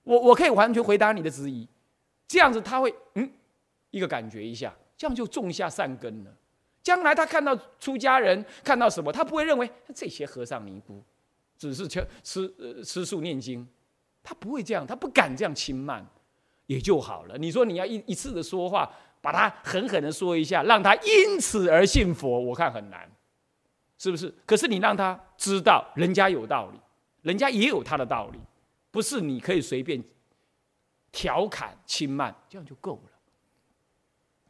[0.03, 1.67] 我我可以完全回答你的质疑，
[2.27, 3.31] 这样子他会嗯
[3.91, 6.31] 一个感觉一下，这样就种下善根了。
[6.81, 11.03] 将来他看到出家人看到什么，他不会认为这些和尚尼姑
[11.57, 13.67] 只是吃吃吃素念经。
[14.21, 16.05] 他不会这样，他不敢这样轻慢，
[16.69, 17.35] 也就好了。
[17.35, 18.87] 你说你要一一次的说话，
[19.21, 23.09] 把他狠狠的说一下，让他因此而信佛，我看很难，
[23.97, 24.31] 是不是？
[24.45, 26.79] 可是你让他知道，人家有道理，
[27.23, 28.39] 人家也有他的道理，
[28.91, 30.03] 不是你可以随便
[31.11, 33.11] 调侃轻慢，这样就够了，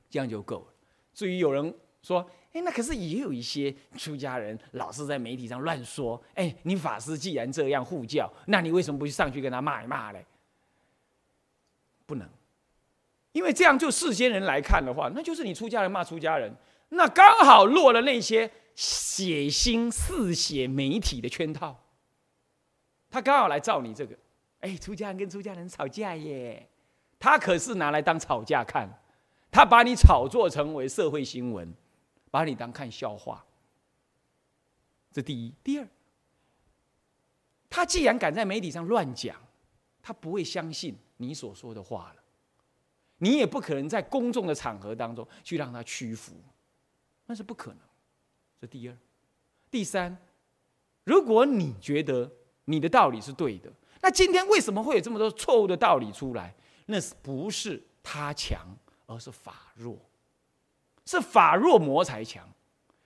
[0.10, 0.73] 这样就够了。
[1.13, 6.21] 至于有人说，哎，那可是也有一些出家人老是在媒体上乱说。
[6.34, 10.25] 哎，你法师既然这样护教，那你为什么不去上去跟他骂一骂嘞？
[12.10, 12.28] 不能，
[13.34, 16.52] 因为这样就世间人来看的话，那就是你出家人骂出家人，
[16.89, 21.84] 那刚好落了那些血腥嗜血媒体的圈套。
[23.12, 24.17] 他刚好来照你这个，
[24.62, 26.67] 哎，出家人跟出家人吵架耶，
[27.19, 28.89] 他可是拿来当吵架看，
[29.52, 31.72] 他把你炒作成为社会新闻。
[32.32, 33.43] 把你当看笑话，
[35.12, 35.52] 这第一。
[35.63, 35.88] 第二，
[37.67, 39.36] 他既然敢在媒体上乱讲，
[40.00, 42.23] 他不会相信你所说的话了。
[43.19, 46.34] 你也不可能在公众的场合当中去让他屈服，
[47.25, 47.79] 那是不可能。
[48.60, 48.97] 这第二。
[49.69, 50.17] 第三，
[51.03, 52.32] 如果你觉得
[52.65, 56.55] 你的道理是对的，那今天为什么会有这么多错误的道理出来？
[56.86, 59.97] 那是不是他强，而是法弱？
[61.05, 62.47] 是法弱魔才强，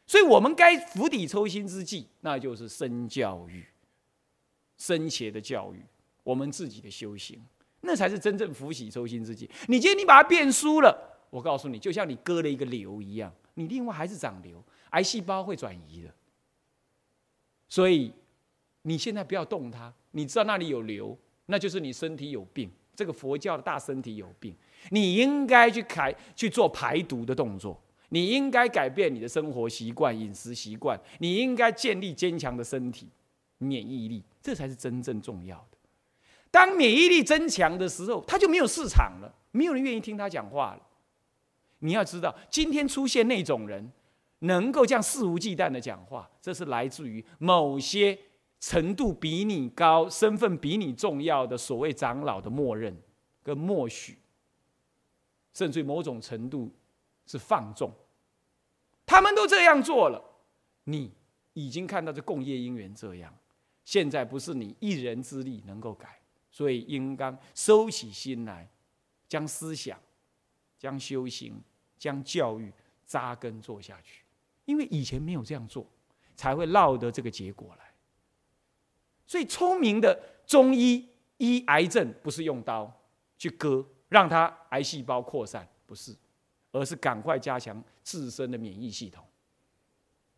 [0.05, 3.65] 所以我们该釜底抽薪之计，那就是身教育、
[4.77, 5.81] 生前的教育，
[6.23, 7.41] 我们自己的修行，
[7.83, 9.49] 那才是真正福喜抽心之计。
[9.67, 16.13] 你今天你把它变输了，我告诉你，就像你割了一个瘤一样，你另外还是长瘤，癌细胞会转移的。
[17.67, 18.13] 所以
[18.83, 21.17] 你现在不要动它，你知道那里有瘤，
[21.47, 22.71] 那就是你身体有病。
[22.95, 24.55] 这个佛教的大身体有病，
[24.91, 27.81] 你应该去开去做排毒的动作。
[28.09, 30.99] 你应该改变你的生活习惯、饮食习惯。
[31.17, 33.09] 你应该建立坚强的身体、
[33.57, 35.72] 免疫力，这才是真正重要的。
[36.53, 40.81] 当免疫力增强的时候，他就没有市场了，没有人愿意听他讲话了。
[41.79, 43.91] 你要知道，今天出现那种人，
[44.41, 48.15] 能够这样肆无忌惮的讲话，这是来自于某些
[48.59, 52.95] 程度比你高、身份比你重要的所谓长老的默认
[53.41, 54.19] 跟默许，
[55.55, 56.71] 甚至于某种程度
[57.25, 57.91] 是放纵。
[59.07, 60.23] 他们都这样做了，
[60.83, 61.11] 你
[61.53, 63.35] 已经看到这共业因缘这样，
[63.83, 66.19] 现在不是你一人之力能够改，
[66.53, 68.69] 所以应当收起心来，
[69.27, 69.99] 将思想、
[70.77, 71.59] 将修行、
[71.97, 72.71] 将教育
[73.05, 74.23] 扎根做下去。
[74.65, 75.85] 因为以前没有这样做，
[76.35, 77.93] 才会落得这个结果来。
[79.25, 83.01] 所以聪明的中医医癌症不是用刀
[83.37, 86.15] 去割，让它癌细胞扩散，不是。
[86.75, 89.23] 而是赶快加强自身的免疫系统。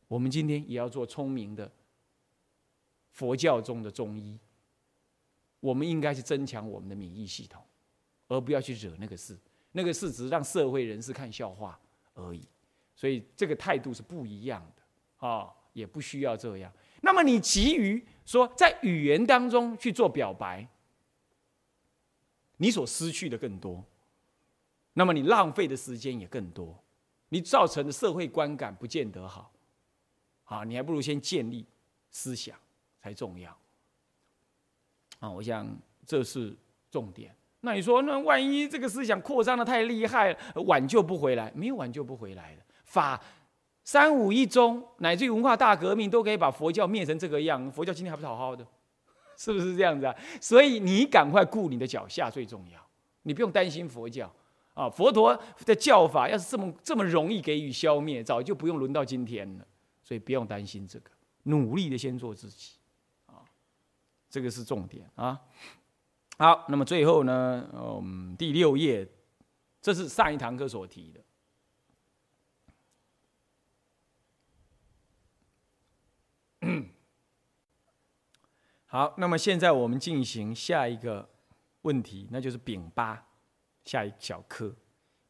[0.05, 1.71] 我们今天也要做聪明的
[3.11, 4.37] 佛教中的中医。
[5.65, 7.59] 我们应该去增强我们的免疫系统，
[8.27, 9.35] 而不要去惹那个事。
[9.71, 11.79] 那个事只是让社会人士看笑话
[12.13, 12.47] 而已。
[12.95, 16.71] 所以这个态度是不一样的啊，也不需要这样。
[17.01, 20.67] 那么你急于说在语言当中去做表白，
[22.57, 23.83] 你所失去的更多。
[24.93, 26.79] 那么你浪费的时间也更多，
[27.29, 29.51] 你造成的社会观感不见得好，
[30.43, 31.65] 啊，你还不如先建立
[32.11, 32.55] 思想
[33.01, 33.57] 才重要，
[35.25, 35.67] 啊，我想
[36.05, 36.55] 这是
[36.91, 37.35] 重点。
[37.61, 41.51] 那你说，那万一这个思想扩张的太厉害，挽救不回来？
[41.55, 42.61] 没有挽救不回来的。
[42.83, 43.19] 法
[43.83, 47.71] 三五一中，乃至于文化大革命，都可以把佛教灭成这个样。
[47.71, 48.63] 佛教今天还不是好好的，
[49.35, 50.15] 是不是这样子啊？
[50.39, 52.79] 所以你赶快顾你的脚下最重要，
[53.23, 54.31] 你不用担心佛教。
[54.75, 55.35] 啊，佛陀
[55.65, 59.65] 的教法要是这么这么容易给予消灭，早就不用轮到今天了。
[60.03, 61.09] 所以不用担心这个，
[61.43, 62.73] 努力的先做自己，
[64.35, 65.39] 这个是重点啊。
[66.37, 69.09] 好，那么最后呢，嗯，第六页，
[69.81, 71.21] 这是上一堂课所提的。
[78.87, 81.29] 好，那么现在我们进行下一个
[81.83, 83.25] 问题，那就是丙八
[83.85, 84.75] 下一小科，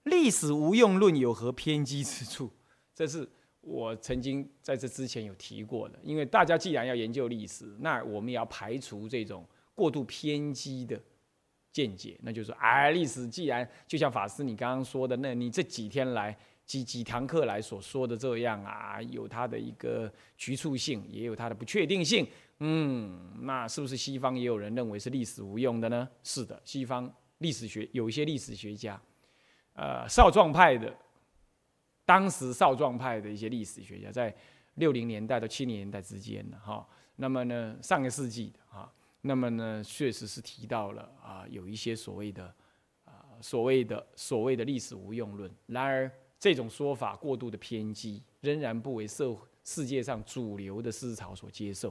[0.02, 2.52] 历史无用论有何偏激之处？
[2.96, 3.30] 这是
[3.65, 5.99] 我曾经在这之前有提过的。
[6.04, 11.01] 因为大家既然要研究历史，那我们也要排除这种过度偏激的
[11.71, 12.17] 见解。
[12.21, 22.25] 那就是说，哎，历史既然就像法师你刚刚说的，那你这几天来几几堂课来所说的这样啊，有它的一个局促性，也有它的不确定性。
[22.60, 26.08] 嗯，那是不是西方也有人认为是历史无用的呢？
[26.23, 28.99] 是的，西方历史学有一些历史学家，
[29.73, 30.95] 呃，少壮派的，
[32.06, 34.34] 当时少壮派的一些历史学家，在
[34.76, 38.91] 六零年代到七零年代之间的哈，那么呢，上个世纪的哈，
[39.22, 42.54] 那么呢，确实是提到了啊，有一些所谓的
[43.06, 45.52] 啊，所谓的所谓的历史无用论。
[45.68, 51.89] 然而，这种说法过度的偏激，仍然不为社世界上主流的思潮所接受。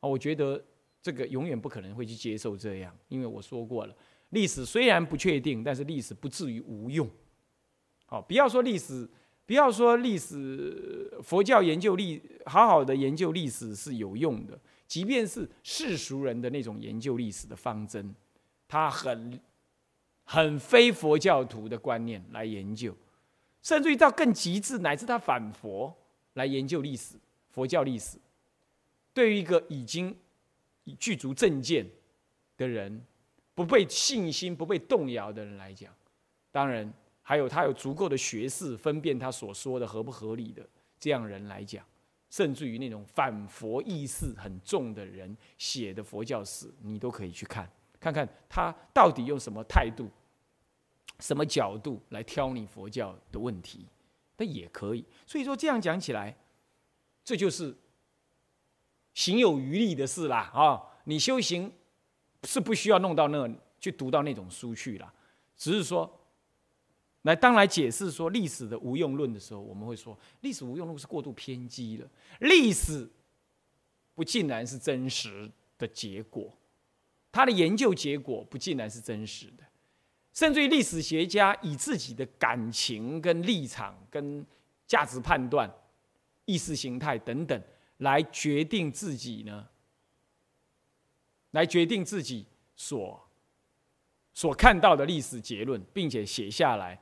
[0.00, 0.62] 啊，我觉得
[1.02, 3.96] 这个永远不可能会去接受这样，因为我说过了，
[4.28, 7.08] 历史虽然不确定，但是历史不至于无用。
[8.06, 9.08] 好，不要说历史，
[9.48, 14.60] 不要说历史，佛教研究历，好好的研究历史是有用的。
[14.86, 18.14] 即便是世俗人的那种研究历史的方针，
[18.68, 19.40] 他很
[20.24, 22.94] 很非佛教徒的观念来研究，
[23.62, 25.96] 甚至于到更极致，乃至他反佛
[26.34, 27.14] 来研究历史，
[27.48, 28.18] 佛教历史。
[29.14, 30.14] 对于一个已经
[30.98, 31.88] 具足正见
[32.58, 33.02] 的人，
[33.54, 35.90] 不被信心不被动摇的人来讲，
[36.52, 36.92] 当然
[37.28, 40.66] 还有他有足够的学识分辨他所说的合不合理的
[40.98, 41.84] 这样人来讲，
[42.30, 50.08] 甚至于那种反佛意识很重的人写的佛教史，你都可以去看，看看他到底用什么态度、
[51.18, 53.84] 什么角度来挑你佛教的问题，
[54.38, 55.04] 那也可以。
[55.26, 56.34] 所以说这样讲起来，
[57.22, 57.76] 这就是。
[59.12, 61.72] 行有余力的事啦，啊，你修行
[62.44, 65.12] 是不需要弄到那去读到那种书去了，
[65.56, 66.17] 只是说，
[67.22, 72.08] 来当来解释说历史的无用论的时候，我们会说历史无用论是过度偏激了，
[72.40, 73.08] 历史
[74.14, 76.56] 不尽然是真实的结果，
[77.32, 79.64] 他的研究结果不尽然是真实的，
[80.32, 84.46] 甚至于历史学家以自己的感情跟立场跟
[84.86, 85.72] 价值判断、
[86.44, 87.62] 意识形态等等。
[87.98, 89.66] 来决定自己呢？
[91.50, 93.28] 来决定自己所
[94.32, 96.96] 所看到的历史结论，并且写下来，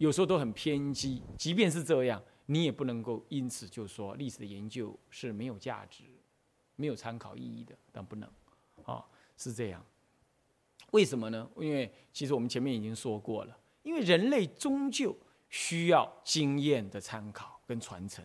[0.00, 1.22] 有时候都很偏激。
[1.36, 6.04] 即便是这样，你也不能够因此就说历史的研究是没有价值、
[6.76, 8.26] 没有参考意义的，但不能
[8.84, 9.04] 啊，
[9.36, 9.84] 是这样。
[10.92, 11.46] 为什么呢？
[11.58, 15.14] 因为其实我们前面已经说过了，因为人类终究
[15.50, 18.24] 需要经验的参考跟传承。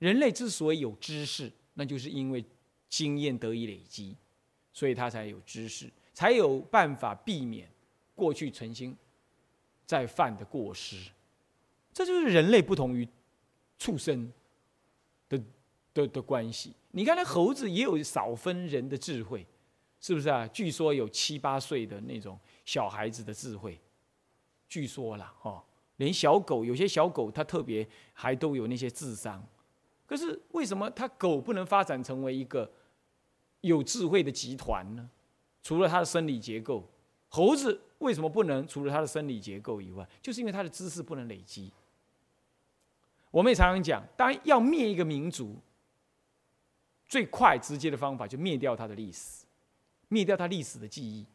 [0.00, 2.44] 人类之所以有知识，那就是因为
[2.88, 4.16] 经验得以累积，
[4.72, 7.70] 所以他才有知识，才有办法避免
[8.16, 8.94] 过去曾经
[9.86, 10.96] 在犯的过失。
[11.92, 13.08] 这就是人类不同于
[13.78, 14.32] 畜生
[15.28, 15.40] 的
[15.92, 16.74] 的的关系。
[16.90, 19.46] 你看，那猴子也有少分人的智慧，
[20.00, 20.46] 是不是啊？
[20.48, 23.80] 据说有七八岁的那种小孩子的智慧，
[24.68, 25.64] 据说啦，哈，
[25.96, 29.44] 连小狗有些小狗它特别还都有那些智商。
[30.06, 32.70] 可是为什么它狗不能发展成为一个
[33.62, 35.08] 有智慧的集团呢？
[35.62, 36.88] 除了它的生理结构，
[37.28, 38.66] 猴子为什么不能？
[38.68, 41.72] 除了它的生理结构以外，就是因为它的知识不能累积。
[43.30, 45.56] 我们也常常讲，当要灭一个民族，
[47.08, 49.46] 最快直接的方法就灭掉它的历史，
[50.08, 51.26] 灭掉它历史的记忆，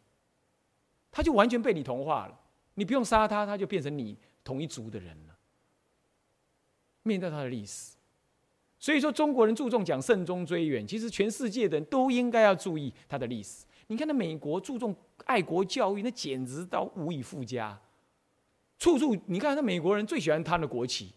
[1.11, 2.39] 它就完全被你同化了。
[2.75, 5.35] 你不用杀它，它就变成你同一族的人了。
[7.03, 7.97] 灭掉它的历史。
[8.77, 13.65] 所以说，中国人注重讲慎终追远，其实全世界的人都应该要注意他的历史。
[13.91, 17.77] 你看，那美国注重爱国教育，那简直到无以复加。
[18.77, 21.11] 处处，你看，那美国人最喜欢他的国旗，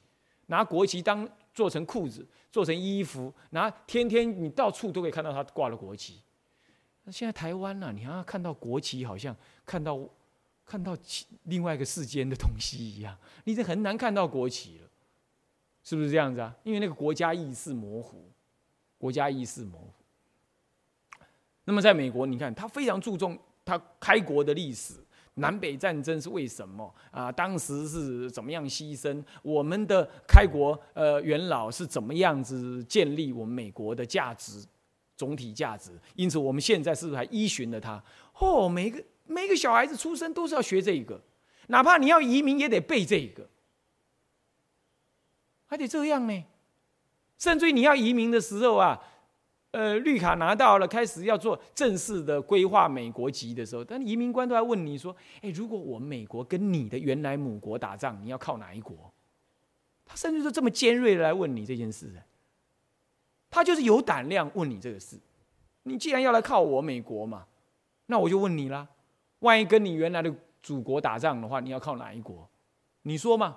[0.46, 6.22] 拿国旗当做成裤子、做成衣服，拿天天你到处都可以看到他挂了国旗。
[7.04, 10.00] 那现在台湾呢，你好像看到国旗，好像看到
[10.64, 10.96] 看到
[11.44, 13.14] 另外一个世间的东西一样，
[13.44, 14.88] 你这很难看到国旗了。
[15.84, 16.56] 是不是这样子啊？
[16.62, 18.30] 因为那个国家意识模糊，
[18.96, 19.92] 国家意识模糊。
[21.64, 24.94] 那么在美国，你看他非常注重他开国的历史，
[25.34, 27.30] 南北战争是为什么啊？
[27.30, 29.22] 当时是怎么样牺牲？
[29.42, 34.64] 我们的开国呃元老是怎么样子建立我们美国的价值
[35.16, 35.92] 总体价值？
[36.16, 38.02] 因此我们现在是不是还依循了他？
[38.38, 41.20] 哦，每个每个小孩子出生都是要学这个，
[41.68, 43.48] 哪怕你要移民也得背这个。
[45.66, 46.44] 还得这样呢，
[47.38, 49.00] 甚至于你要移民的时候啊，
[49.72, 59.12] 呃，绿卡拿到了，开始要做正式的规划美国籍的时候，但移民官都在问你说：“哎，如果我们美国跟你的原来母国打仗，你要靠哪一国？”
[60.04, 62.12] 他甚至是这么尖锐的来问你这件事，
[63.48, 65.18] 他就是有胆量问你这个事。
[65.84, 67.46] 你既然要来靠我美国嘛，
[68.06, 68.86] 那我就问你啦：
[69.38, 72.46] 万一跟你原来的祖国打仗的话，你要靠哪一国？
[73.02, 73.56] 你说嘛？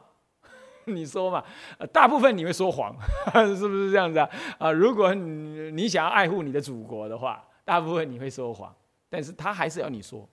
[0.93, 1.43] 你说嘛？
[1.91, 2.95] 大部分你会说谎，
[3.57, 4.29] 是不是这样子啊？
[4.59, 8.73] 啊，如果你你想要爱护你的祖国的话，大部分你会说谎，
[9.09, 10.27] 但是他还是要你说。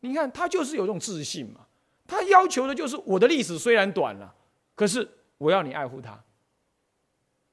[0.00, 1.66] 你看他就是有这种自信嘛，
[2.06, 4.34] 他要求的就是我的历史虽然短了，
[4.74, 6.18] 可是我要你爱护它。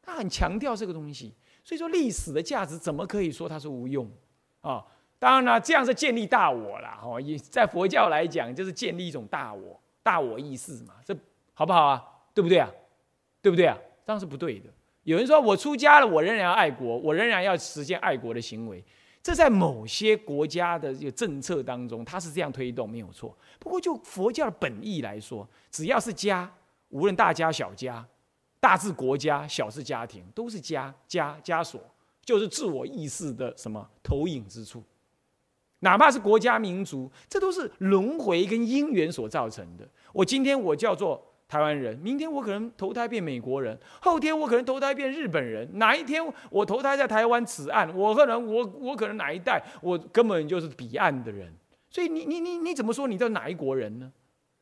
[0.01, 1.33] 他很强调这个东西，
[1.63, 4.09] 所以说历史的价值怎么可以说它是无用
[4.61, 4.83] 啊？
[5.19, 11.15] 当然了，这样是建立大我了哦，也在佛教来讲就是建立一种大我、大我意识嘛，这。
[11.59, 12.01] 好不好啊？
[12.33, 12.71] 对不对啊？
[13.41, 13.77] 对不对啊？
[14.05, 14.69] 当然是不对的。
[15.03, 18.81] 有人说我出家了，我仍然要爱国，我仍然要实现爱国的行为。
[19.21, 23.37] 这在某些国家的这个政策当中，它是这样推动，没有错。
[23.59, 26.49] 不过就佛教的本意来说，只要是家，
[26.91, 28.07] 无论大家小家，
[28.61, 31.81] 大至国家，小至家庭，都是家家枷锁，
[32.23, 34.81] 就是自我意识的什么投影之处。
[35.79, 39.85] 哪怕是国家民族，这都是轮回跟因缘所造成的。
[40.13, 41.25] 我今天我叫做。
[41.49, 51.51] 台湾人，明天我可能投胎变美国人，后天我可能投胎变日本人，哪一天我投胎在台湾此岸，我可能我我可能哪一代我根本就是彼岸的人，
[51.89, 54.11] 所以你你你你怎么说你叫哪一国人呢？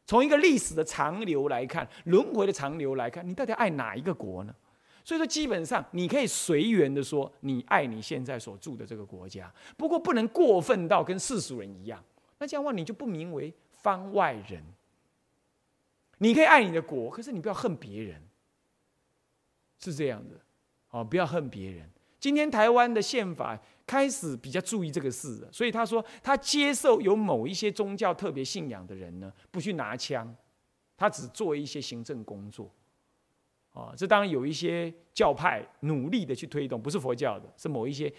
[0.06, 4.56] 从一个历史的长流来看，轮回的长流来看，你到底爱哪一个国呢？
[5.04, 12.02] 所以说基本上你可以随缘的说你爱你现在所住的这个国家，不过不能过分到跟世俗人一样，
[12.40, 14.64] 那这样的话你就不名为方外人。
[16.20, 18.22] 你可以爱你的国，可是你不要恨别人，
[19.80, 20.36] 是这样的，
[20.90, 21.90] 哦，不要恨别人。
[22.20, 30.36] 今天台湾的宪法开始比较注意这个事了，所以他说他接受有某一些宗教特别信仰的人呢，不去拿枪，
[30.98, 32.74] 他只做一些行政工作，
[33.72, 38.12] 啊，这当然有一些教派努力的去推动，不是佛教的，是某一些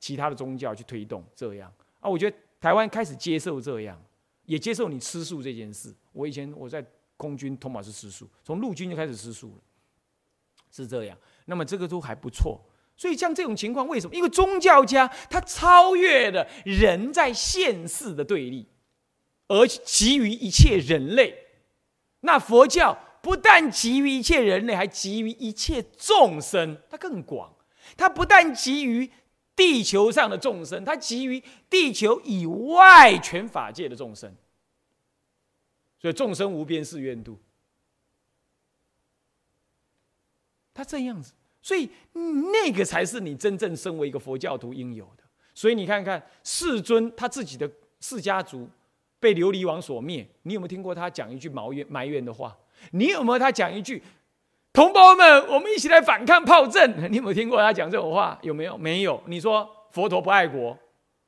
[0.00, 2.10] 其他的宗教去推动这样啊。
[2.10, 4.02] 我觉得台湾开始接受这样，
[4.46, 5.94] 也接受你吃素这件事。
[6.12, 6.84] 我以前我在。
[7.18, 9.60] 空军通马是失速，从陆军就开始失速了，
[10.70, 11.18] 是这样。
[11.44, 12.58] 那么这个都还不错。
[12.96, 14.14] 所以像这种情况，为什么？
[14.14, 18.66] 因为宗教家他超越了人在现世的对立，
[19.48, 21.36] 而给予一切人类。
[22.20, 27.54] 那佛教不但给予一切人类，还给予一切众生，它更广。
[27.96, 29.10] 它不但给予
[29.54, 34.34] 地球上的众生，它给予地球以外全法界的众生。
[35.98, 37.38] 所以众生无边誓愿度，
[40.72, 45.24] 他这样子，所以那个才是你真正身为一个佛教徒应有的。
[45.54, 47.68] 所以你看看世尊他自己的
[48.00, 48.68] 释家族
[49.18, 52.56] 被琉璃王所灭，你有没有听过他讲一句埋怨埋怨的话？
[52.92, 54.00] 你有没有他讲一句
[54.72, 56.96] 同胞们，我们一起来反抗炮阵？
[57.10, 58.38] 你有没有听过他讲这种话？
[58.42, 58.78] 有没有？
[58.78, 59.20] 没有。
[59.26, 60.78] 你说佛陀不爱国，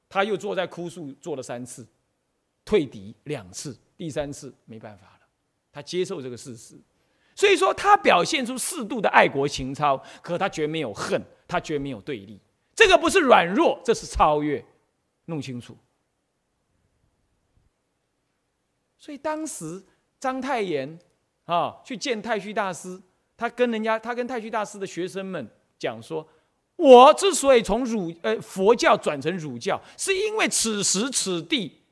[0.09, 1.85] 他又坐在枯树坐了三次，
[2.65, 3.77] 退敌两次。
[4.01, 5.27] 第三次没办法了，
[5.71, 6.81] 他接受这个事实，
[7.37, 12.41] 所以说他表现出适度的爱国情操，可他绝没有恨，他绝没有对立，
[12.75, 14.65] 这个不是软弱，这是超越，
[15.27, 15.77] 弄清楚。
[18.97, 19.85] 所以当时
[20.19, 20.99] 章太炎
[21.45, 22.99] 啊去见太虚大师，
[23.37, 25.47] 他跟人家，他跟太虚大师的学生们
[25.79, 26.27] 讲说
[26.77, 31.83] ：“我之所以从儒呃佛教转成儒教，是因为此时此地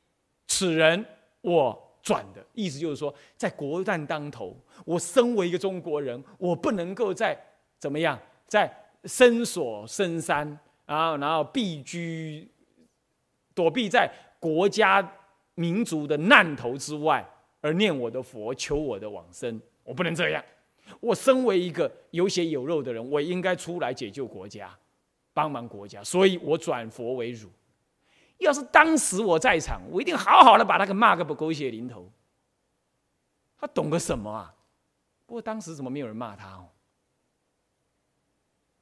[0.47, 1.05] 此人
[1.41, 7.37] 我。”转的意思就是说，在国难当头，我身为一个中国人，我不能够在
[7.77, 8.71] 怎么样，在
[9.05, 12.47] 深锁深山啊，然后避居，
[13.53, 15.15] 躲避在国家
[15.55, 17.25] 民族的难头之外，
[17.61, 19.61] 而念我的佛，求我的往生。
[19.83, 20.43] 我不能这样。
[20.99, 24.75] 我身为一个有血有肉的人，我应该出来解救国家，
[25.33, 27.49] 帮忙国家，所以我转佛为儒。
[28.39, 32.11] 要是当时我在场，我一定好好的把他给骂个不狗血淋头。
[33.57, 34.53] 他懂个什么啊？
[35.25, 36.69] 不过当时怎么没有人骂他哦？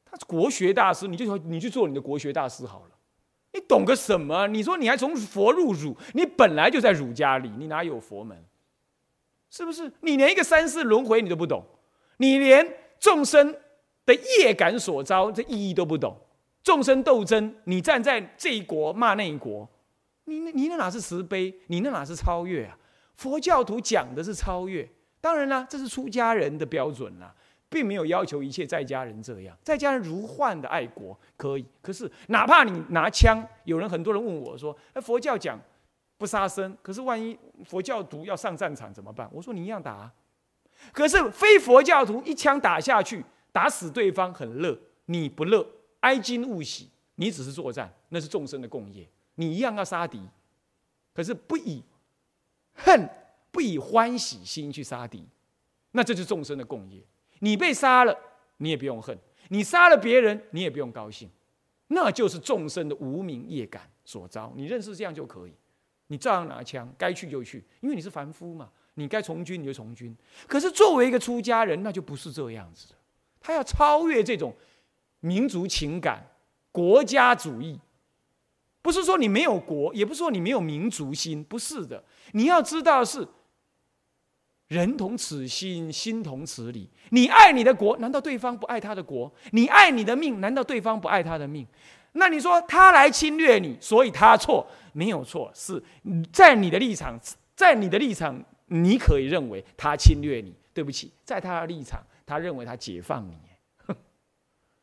[0.06, 2.92] 他是国学大师，你就你去做你的国学大师好了。
[3.52, 4.48] 你懂个什么？
[4.48, 8.46] 你说你还从佛入儒，你本来就在儒家里，你哪有佛门？
[9.50, 9.92] 是不是？
[10.02, 11.66] 你连一个三世轮回你都不懂，
[12.18, 13.58] 你连众生
[14.06, 16.16] 的业感所招这意义都不懂。
[16.68, 19.66] 众生斗争，你站在这一国骂那一国，
[20.26, 21.62] 你你那哪是慈悲？
[21.68, 22.78] 你那哪是超越啊？
[23.16, 24.86] 佛教徒讲的是超越，
[25.22, 27.34] 当然啦，这是出家人的标准啦。
[27.70, 31.66] 并没有要求一切在家人这样，在家人如幻的爱国可以。
[31.82, 35.58] 可是哪怕你拿枪，有人很多人问我说：“哎，佛教讲
[36.18, 40.12] 不杀生，可是万一佛教徒要上战场怎么办？”我说：“你一样打。”
[40.92, 45.66] 可是非佛教徒一枪打下去，打死对方很乐，你不乐，
[46.08, 49.06] 哀今勿喜，你只是作战，那是众生的共业，
[49.36, 50.22] 你一样要杀敌。
[51.14, 51.84] 可是不以
[52.74, 53.10] 恨，
[53.52, 55.28] 不以欢喜心去杀敌，
[55.92, 57.04] 那这就是众生的共业。
[57.40, 58.18] 你被杀了，
[58.58, 59.14] 你也不用恨；
[59.50, 61.30] 你杀了别人，你也不用高兴。
[61.88, 64.54] 那就是众生的无名业感所招。
[64.56, 65.54] 你认识这样就可以，
[66.08, 68.72] 你照样拿枪，该去就去，因为你是凡夫嘛。
[68.94, 70.16] 你该从军你就从军。
[70.48, 72.96] 可是作为一个出家人，那就不是这样子的。
[73.42, 74.54] 他要超越这种
[75.20, 76.28] 民族情感、
[76.72, 77.80] 国家主义，
[78.82, 82.04] 不是说你没有国，也不是说你没有民族心，不是的。
[82.34, 83.28] 你要知道是。
[84.68, 86.90] 人同此心，心同此理。
[87.12, 89.34] 你爱你的国，难道对方不爱他的国？
[89.52, 91.66] 你爱你的命，难道对方不爱他的命？
[92.12, 94.68] 那你说他来侵略你，所以他错？
[94.92, 95.82] 没有错，是
[96.34, 97.18] 在你的立场，
[97.56, 100.54] 在你的立场，你可以认为他侵略你。
[100.74, 103.38] 对不起，在他的立场，他认为他解放你，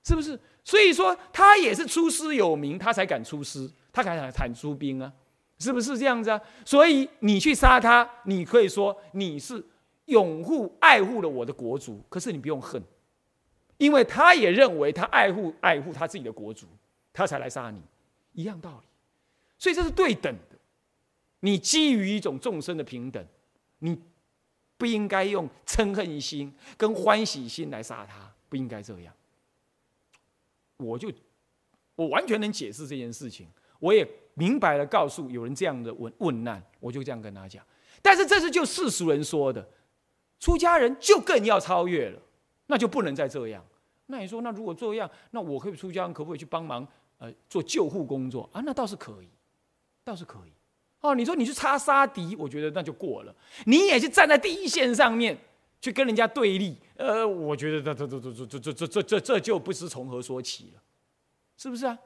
[0.04, 0.38] 是不是？
[0.62, 5.12] 所以说他也是出师有名，他才敢出师，他才敢喊出兵啊，
[5.58, 6.40] 是不是这样子啊？
[6.64, 9.64] 所以你去杀他，你可以说你是。
[10.06, 12.82] 拥护、爱护了我的国族，可是你不用恨，
[13.78, 16.66] 因为他也认为他爱护、爱护他自己的国族，
[17.10, 17.80] 他才来杀你，
[18.34, 18.86] 一样道理。
[19.56, 20.58] 所以这是对等的。
[21.40, 23.26] 你基于一种众生的平等，
[23.78, 23.98] 你
[24.76, 29.14] 不应该用嗔恨心跟欢喜心来杀他，不应该这样。
[30.78, 31.10] 我就
[31.96, 33.48] 我完全能解释这件事情，
[33.78, 37.64] 我也明白了告诉有人这样的问问难，我就这样跟他讲。
[38.02, 39.66] 但是这是就世俗人说的。
[40.40, 42.20] 出家人就更要超越了，
[42.66, 43.64] 那就不能再这样。
[44.06, 46.86] 那你说，那如果这样，那我可以出家人可不可以去帮忙？
[47.16, 48.60] 呃，做救护工作啊？
[48.66, 49.28] 那倒是可以，
[50.04, 50.52] 倒是可以。
[51.00, 53.34] 哦，你说你去插杀敌，我觉得那就过了。
[53.64, 55.38] 你也是站在第一线上面
[55.84, 60.82] 去跟人家对立，呃，我觉得这这这这这这这这这这就不知从何说起了，
[61.58, 61.98] 是不是啊？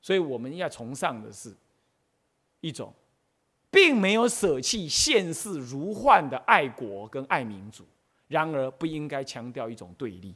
[0.00, 1.52] 所以我们要崇尚的是
[2.60, 2.94] 一种。
[3.70, 7.84] 并没有舍弃现世如幻的爱国跟爱民族，
[8.28, 10.32] 然而不应该强调一种对立。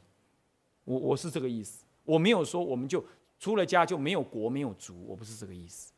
[0.83, 3.01] 我我是这个意思，我没有说我们就
[3.39, 5.93] 出了家就没有国没有族，我不是这个意思。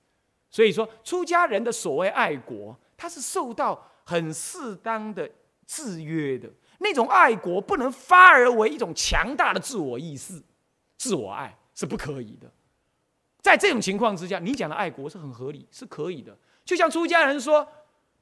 [0.51, 5.27] 所以说，出家人的所谓爱国，他是受到很适当的
[5.65, 6.47] 制约的。
[6.83, 10.41] 那种爱国不能发而为一种强大的自我意识、
[10.97, 12.51] 自我爱是不可以的。
[13.39, 16.35] 在这种情况之下，你讲的爱国是很合理，是可以的。
[16.65, 17.67] 就像出家人说，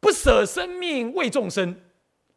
[0.02, 1.82] 不舍生命为众生，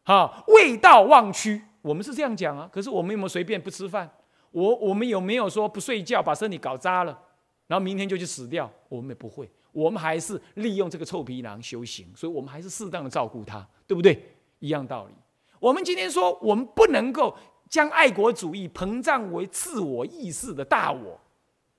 [0.05, 1.61] 哈，为道忘躯。
[1.81, 2.71] 我们是这样讲啊。
[2.73, 4.09] 可是我们有没有随便不吃饭？
[4.53, 7.19] 我我们有没有说不睡觉把身体搞渣了，
[7.67, 8.71] 然后明天就去死掉？
[8.89, 9.51] 我们也不会。
[9.73, 14.37] 我们还是利用这个臭皮囊修行，所以我们还是适当的照顾他，对不对？
[14.61, 15.15] 一样道理。
[15.63, 17.39] 我们今天说，我们不能够
[17.69, 21.21] 将爱国主义膨胀为自我意识的大我。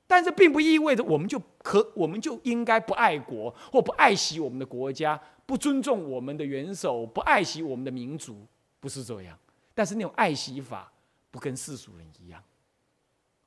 [0.07, 8.47] 但是并不意味着我们就可，我们就应该不爱国或不爱惜我们的国家，不尊重我们的元首，不爱惜我们的民族，
[8.79, 9.37] 不是这样。
[9.73, 10.89] 但是那种爱惜法
[11.29, 12.41] 不跟世俗人一样，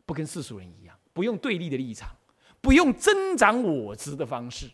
[0.04, 2.14] 不跟世俗人一样，不用对立的立场，
[2.60, 4.68] 不用增长我执的方式，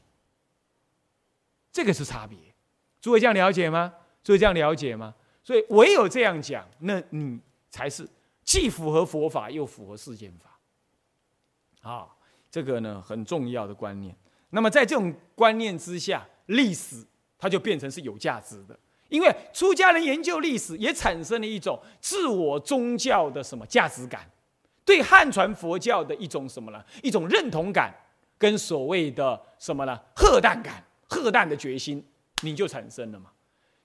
[1.71, 2.37] 这个是差别。
[3.01, 3.95] 诸位这样了解吗？
[4.25, 5.15] 诸位这样了解吗？
[5.43, 7.39] 所以唯有这样讲，那你
[7.71, 8.09] 才是
[8.45, 11.91] 既符合佛法又符合世间法。
[11.91, 12.07] 啊，
[12.51, 14.17] 这个呢很重要的观念。
[14.51, 17.05] 那么在这种观念之下，历史
[17.37, 18.79] 它就变成是有价值的。
[19.09, 24.31] 因为出家人研究历史，也产生了一种自我宗教的什么价值感，
[24.85, 26.83] 对汉传佛教的一种什么呢？
[27.03, 27.93] 一种认同感，
[28.39, 30.01] 跟所谓的什么呢？
[30.15, 32.03] 赫诞感、赫诞的决心，
[32.43, 33.32] 你就产生了嘛。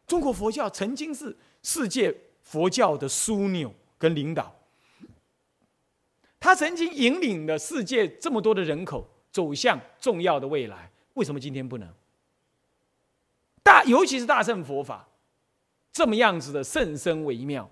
[0.08, 4.56] 中国佛教曾经是世界佛教的枢纽跟领导。
[6.40, 11.88] 他曾经引领了世界这么多的人口走向重要的未来，为什么今天不能？
[13.62, 15.10] 大尤其是大乘佛法，
[15.92, 17.70] 这么样子的甚深微妙，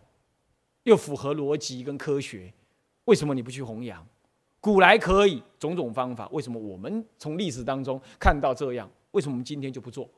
[0.84, 2.52] 又符合逻辑跟科学，
[3.06, 4.06] 为什么你不去弘扬？
[4.60, 8.92] 古来可以种种方法，为什么我们从历史当中看到这样？
[9.12, 10.10] 为什么我们今天就不做？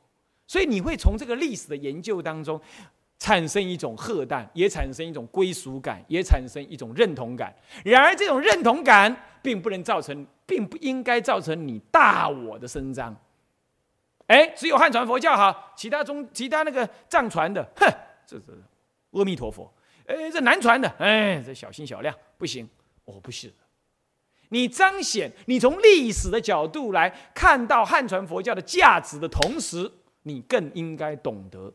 [0.47, 2.59] 所以你会从这个历史的研究当中。
[3.19, 7.51] 产生一种贺诞，也产生一种归属感，也产生一种认同感。
[7.83, 13.15] 然而，这种认同感并不能造成，并不应该造成你大我的伸张。
[14.27, 17.91] 哎，只有汉传佛教好，其他宗、其他那个藏传的，哼，
[18.27, 18.53] 这这
[19.13, 19.73] 阿弥陀佛，
[20.05, 22.69] 哎，这南传的，哎，这小心小量，不行。
[23.05, 23.51] 哦，不是，
[24.49, 29.91] 你彰显你从历史的角度来看到汉传佛教的价值的同时，
[30.27, 31.73] 你更应该懂得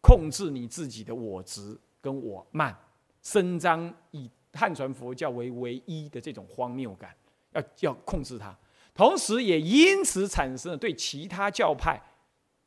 [0.00, 2.76] 控制你自己的我执跟我慢，
[3.22, 7.14] 伸张以汉传佛教为唯一的这种荒谬感，
[7.52, 8.54] 要要控制它，
[8.94, 12.00] 同时也因此产生了对其他教派，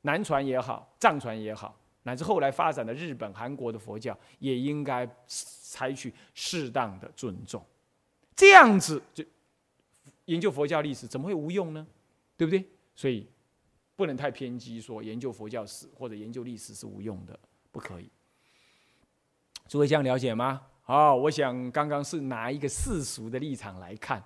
[0.01, 1.77] 南传也好，藏传也好。
[2.03, 7.61] 乃至后来发展的日本、韩国的佛教，也应该采取适当的尊重，
[8.33, 9.23] 这样子就
[10.25, 11.85] 研究佛教历史怎么会无用呢？
[12.37, 12.63] 对不对？
[12.95, 13.27] 所以
[13.97, 17.37] 不能太偏激，说研究佛教史或者研究历史是无用的，
[17.69, 18.09] 不可以。
[19.67, 20.61] 诸位这样了解吗？
[20.83, 24.23] 好，我想刚刚是拿一个世俗的立场来看，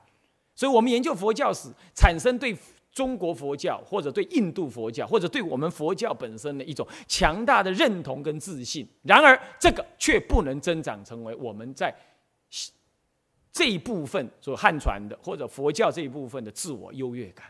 [0.54, 2.56] 所以我们研究佛教史产生对。
[2.94, 8.86] 中国佛教，或者对印度佛教，或者对我们佛教本身的一种强大的认同跟自信。
[9.04, 11.96] 然而，这个却不能增长成为我们在
[13.50, 17.48] 这一部分所汉传的，或者佛教这一部分的自我优越感，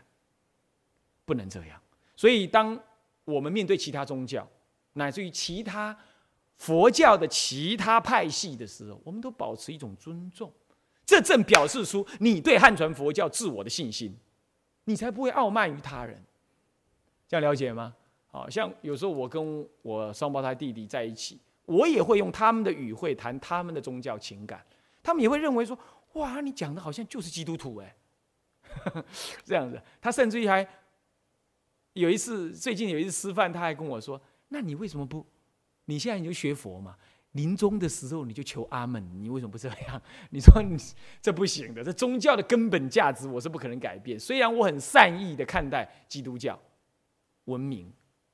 [1.24, 1.81] 不能这样。
[2.22, 2.80] 所以，当
[3.24, 4.48] 我们面对其他宗教，
[4.92, 5.98] 乃至于其他
[6.56, 10.52] 佛教的其他派系的时候，我们都保持一种尊重，
[11.04, 14.16] 这正表示出你对汉传佛教自我的信心。
[14.84, 16.22] 你才不会傲慢于他人，
[17.26, 17.92] 这样了解吗？
[18.28, 24.64] 好像有时候我跟我双胞胎弟弟在一起，我也会用他们的语汇谈他们的宗教情感，
[25.02, 25.76] 他们也会认为说
[26.14, 27.96] ：“哇，你讲的好像就是基督徒哎。
[29.44, 30.64] ”这样子，他甚至于还
[31.94, 35.26] 有一次，最近有一次吃饭，他还跟我说：“那你为什么不？
[35.84, 36.96] 你现在你就学佛嘛。”
[37.32, 40.02] 临终的时候你就求阿门，你为什么不这样？
[40.28, 40.76] 你说你
[41.22, 44.20] 这不行的，这宗教的根本价值我是不可能改变。
[44.20, 46.60] 虽然我很善意的看待基督教
[47.46, 47.90] 文明，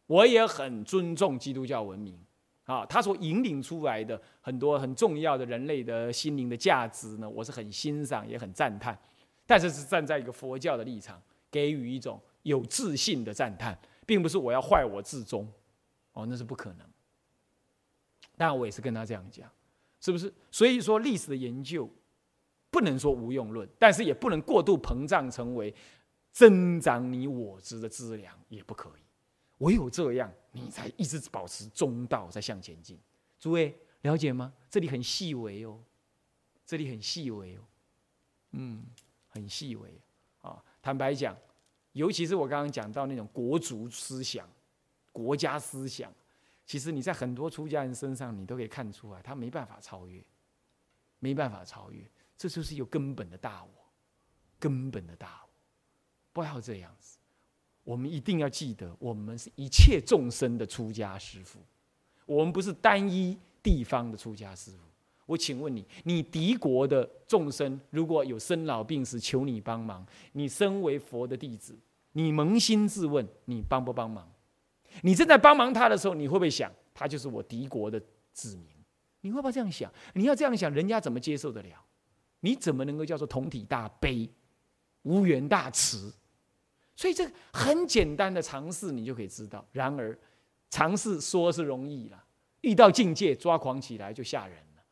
[0.09, 2.19] 我也很尊重基督教文明
[2.65, 8.99] 啊，他所引领出来的很多很重要的人类的心灵的价值呢，我是很欣赏也很赞叹。
[9.47, 15.51] 但是是站在一个佛教的立场，给予一种有自信的赞叹，并不是我要坏我自宗
[16.13, 16.87] 哦，那是不可能。
[18.37, 19.51] 但，我也是跟他这样讲，
[20.01, 20.33] 是不是？
[20.51, 21.91] 所以说，历史的研究
[22.71, 25.75] 不能说无用论，但是也不能过度膨胀，成为
[26.31, 29.03] 增长你我之的资粮，也不可以。
[29.59, 32.97] 唯有这样，你才一直保持中道，在向前进。
[33.41, 34.53] 诸位了解吗？
[34.71, 35.83] 这里很细微哦，
[36.65, 37.61] 这里很细微哦，
[38.53, 38.85] 嗯，
[39.27, 40.01] 很细微
[40.43, 40.63] 啊。
[40.81, 41.37] 坦白讲，
[41.99, 44.49] 尤其是我刚刚讲到那种国族思想、
[45.11, 46.13] 国家思想。
[46.65, 50.23] 其实你在很多出家人身上，你都可以看出来，他没办法超越，
[51.19, 53.71] 没办法超越，这就是有根本的大我，
[54.61, 55.49] 根本的大我，
[56.33, 57.19] 不要这样子。
[57.83, 61.59] 我们一定要记得，我们是一切众生的出家师父，
[62.27, 64.79] 我们不是单一地方的出家师父。
[65.27, 71.75] 我请问你，你敌国的众生如果有生老病死求你帮忙，你身为佛的弟子，
[72.19, 74.29] 你扪心自问，你帮不帮忙？
[75.03, 78.03] 你正在帮忙他的时候，你会不会想，他就是我敌国的
[78.33, 78.67] 子民？
[79.21, 79.89] 你会不会这样想？
[80.15, 81.85] 你要这样想，人家怎么接受得了？
[82.41, 84.29] 你怎么能够叫做同体大悲、
[85.03, 86.13] 无缘大慈？
[86.97, 89.65] 所以这个很简单的尝试，你就可以知道。
[89.71, 90.19] 然而，
[90.71, 92.25] 尝试说是容易了，
[92.63, 94.83] 遇到境界抓狂起来就吓人了。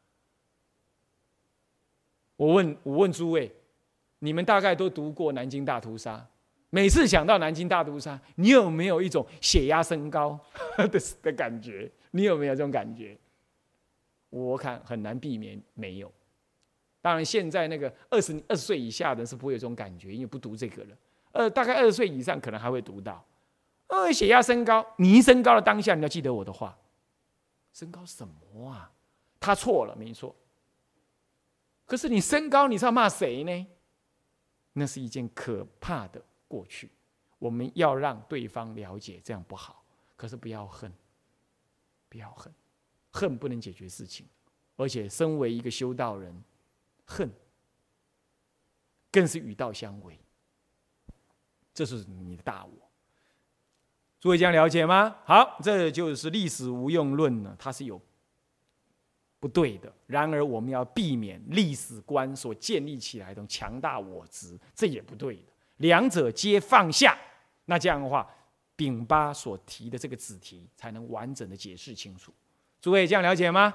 [2.36, 3.52] 我问，我问诸位，
[4.20, 6.24] 你们大概都读过南京大屠杀？
[6.70, 10.38] 每次想到南京大屠杀，你有没有一种血压升高
[10.76, 11.90] 的的感觉？
[12.10, 13.16] 你有没有这种感觉？
[14.30, 16.12] 我看很难避免没有。
[17.00, 20.96] 当然，现在那个二十二十岁以下的是不会有这种感觉，因为不读这个了。
[21.32, 23.24] 呃，大概二十岁以上可能还会读到。
[23.86, 26.76] 呃，血压升高，你一升高的当下，你要记得我的话。
[27.72, 28.90] 升高什么啊？
[29.38, 30.34] 他错了，没错。
[31.84, 33.66] 可是你升高，你是要骂谁呢？
[34.72, 36.20] 那是一件可怕的。
[36.48, 36.90] 过去，
[37.38, 39.84] 我们要让对方了解，这样不好。
[40.16, 40.92] 可是不要恨，
[42.08, 42.52] 不要恨，
[43.12, 44.26] 恨不能解决事情。
[44.76, 46.42] 而且，身为一个修道人，
[47.04, 47.30] 恨
[49.10, 50.18] 更是与道相违。
[51.74, 52.72] 这是你的大我。
[54.20, 55.16] 诸位这样了解吗？
[55.24, 58.00] 好，这就是历史无用论呢，它是有
[59.38, 59.92] 不对的。
[60.06, 65.52] 然而，我们要避免历史观所建立起来的强大我执，这也不对的。
[65.78, 67.16] 两者皆放下，
[67.66, 68.28] 那这样的话，
[68.74, 72.32] 丙八所提的这个子题才能完整的解释清楚。
[72.80, 73.74] 诸位这样了解吗？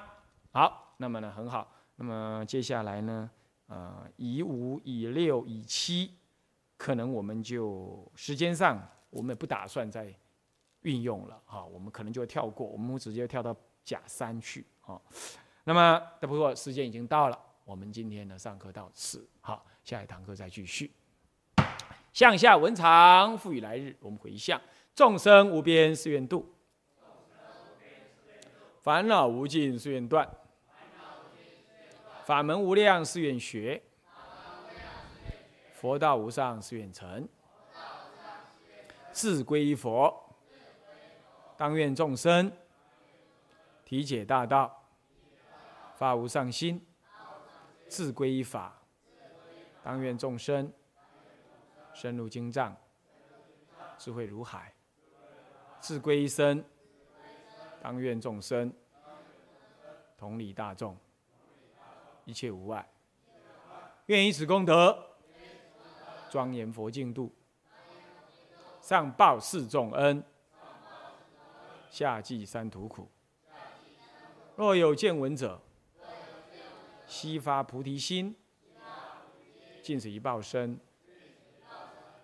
[0.50, 1.72] 好，那么呢很好。
[1.96, 3.30] 那么接下来呢，
[3.66, 6.14] 呃，乙五、乙六、乙七，
[6.76, 10.12] 可能我们就时间上我们也不打算再
[10.80, 15.00] 运用了哈，我们可能就跳过，我们直接跳到甲三去啊。
[15.64, 20.90] 那么，不过时间已经到了，我们今天呢上课到此，好，下一堂课再继续。
[22.12, 24.60] 向下文长，赋予来日，我们回向
[24.94, 26.54] 众生无边誓愿度，
[28.82, 30.28] 烦恼无尽誓愿断，
[32.24, 33.82] 法门无量誓愿学，
[35.72, 37.26] 佛道无上誓愿成，
[39.10, 40.34] 自归依佛，
[41.56, 42.52] 当愿众生
[43.84, 44.78] 体解大道。
[45.94, 46.84] 发无上心，
[47.86, 48.82] 自归依法，
[49.84, 50.72] 当愿众生
[51.94, 52.76] 深入经藏，
[53.98, 54.72] 智慧如海；
[55.80, 56.64] 自归一生，
[57.80, 58.72] 当愿众生
[60.16, 60.96] 同理大众，
[62.24, 62.88] 一切无碍。
[64.06, 64.96] 愿以此功德，
[66.30, 67.32] 庄严佛净土，
[68.80, 70.24] 上报四重恩，
[71.90, 73.08] 下济三途苦。
[74.56, 75.60] 若有见闻者，
[77.06, 78.36] 悉发菩提心，
[79.82, 80.78] 尽此一报身，